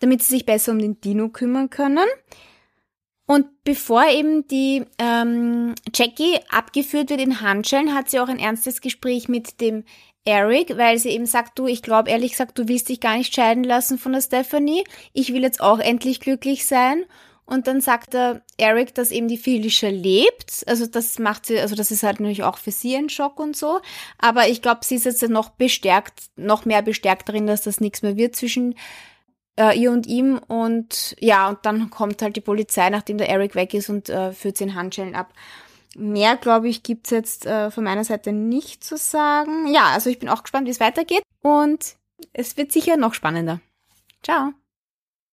damit 0.00 0.22
sie 0.22 0.34
sich 0.34 0.44
besser 0.44 0.72
um 0.72 0.80
den 0.80 1.00
Dino 1.00 1.28
kümmern 1.28 1.70
können. 1.70 2.06
Und 3.26 3.46
bevor 3.64 4.08
eben 4.08 4.46
die 4.48 4.84
ähm, 4.98 5.74
Jackie 5.94 6.38
abgeführt 6.50 7.10
wird 7.10 7.20
in 7.20 7.40
Handschellen, 7.40 7.94
hat 7.94 8.10
sie 8.10 8.20
auch 8.20 8.28
ein 8.28 8.38
ernstes 8.38 8.80
Gespräch 8.80 9.28
mit 9.28 9.60
dem 9.60 9.84
Eric, 10.24 10.76
weil 10.76 10.98
sie 10.98 11.10
eben 11.10 11.26
sagt, 11.26 11.58
du, 11.58 11.66
ich 11.66 11.82
glaube 11.82 12.10
ehrlich 12.10 12.32
gesagt, 12.32 12.58
du 12.58 12.66
willst 12.66 12.88
dich 12.88 13.00
gar 13.00 13.16
nicht 13.16 13.34
scheiden 13.34 13.62
lassen 13.62 13.98
von 13.98 14.12
der 14.12 14.20
Stephanie. 14.20 14.84
Ich 15.12 15.32
will 15.32 15.42
jetzt 15.42 15.60
auch 15.60 15.78
endlich 15.78 16.18
glücklich 16.18 16.66
sein. 16.66 17.04
Und 17.46 17.68
dann 17.68 17.80
sagt 17.80 18.12
der 18.12 18.42
Eric, 18.58 18.94
dass 18.96 19.12
eben 19.12 19.28
die 19.28 19.38
Felicia 19.38 19.88
lebt. 19.88 20.64
Also 20.66 20.86
das 20.86 21.18
macht 21.20 21.46
sie, 21.46 21.58
also 21.58 21.76
das 21.76 21.92
ist 21.92 22.02
halt 22.02 22.18
natürlich 22.18 22.42
auch 22.42 22.58
für 22.58 22.72
sie 22.72 22.96
ein 22.96 23.08
Schock 23.08 23.38
und 23.38 23.56
so. 23.56 23.80
Aber 24.18 24.48
ich 24.48 24.62
glaube, 24.62 24.80
sie 24.82 24.96
ist 24.96 25.04
jetzt 25.04 25.22
noch 25.28 25.50
bestärkt, 25.50 26.24
noch 26.34 26.64
mehr 26.64 26.82
bestärkt 26.82 27.28
darin, 27.28 27.46
dass 27.46 27.62
das 27.62 27.80
nichts 27.80 28.02
mehr 28.02 28.16
wird 28.16 28.34
zwischen 28.34 28.74
äh, 29.56 29.78
ihr 29.78 29.92
und 29.92 30.08
ihm. 30.08 30.38
Und 30.38 31.14
ja, 31.20 31.48
und 31.48 31.58
dann 31.62 31.88
kommt 31.88 32.20
halt 32.20 32.34
die 32.34 32.40
Polizei, 32.40 32.90
nachdem 32.90 33.18
der 33.18 33.28
Eric 33.28 33.54
weg 33.54 33.74
ist 33.74 33.88
und 33.88 34.08
äh, 34.08 34.32
führt 34.32 34.56
sie 34.56 34.64
in 34.64 34.74
Handschellen 34.74 35.14
ab. 35.14 35.32
Mehr, 35.94 36.36
glaube 36.36 36.68
ich, 36.68 36.82
gibt's 36.82 37.10
jetzt 37.10 37.46
äh, 37.46 37.70
von 37.70 37.84
meiner 37.84 38.04
Seite 38.04 38.32
nicht 38.32 38.82
zu 38.82 38.96
sagen. 38.96 39.68
Ja, 39.72 39.90
also 39.94 40.10
ich 40.10 40.18
bin 40.18 40.28
auch 40.28 40.42
gespannt, 40.42 40.66
wie 40.66 40.72
es 40.72 40.80
weitergeht. 40.80 41.22
Und 41.42 41.94
es 42.32 42.56
wird 42.56 42.72
sicher 42.72 42.96
noch 42.96 43.14
spannender. 43.14 43.60
Ciao. 44.22 44.52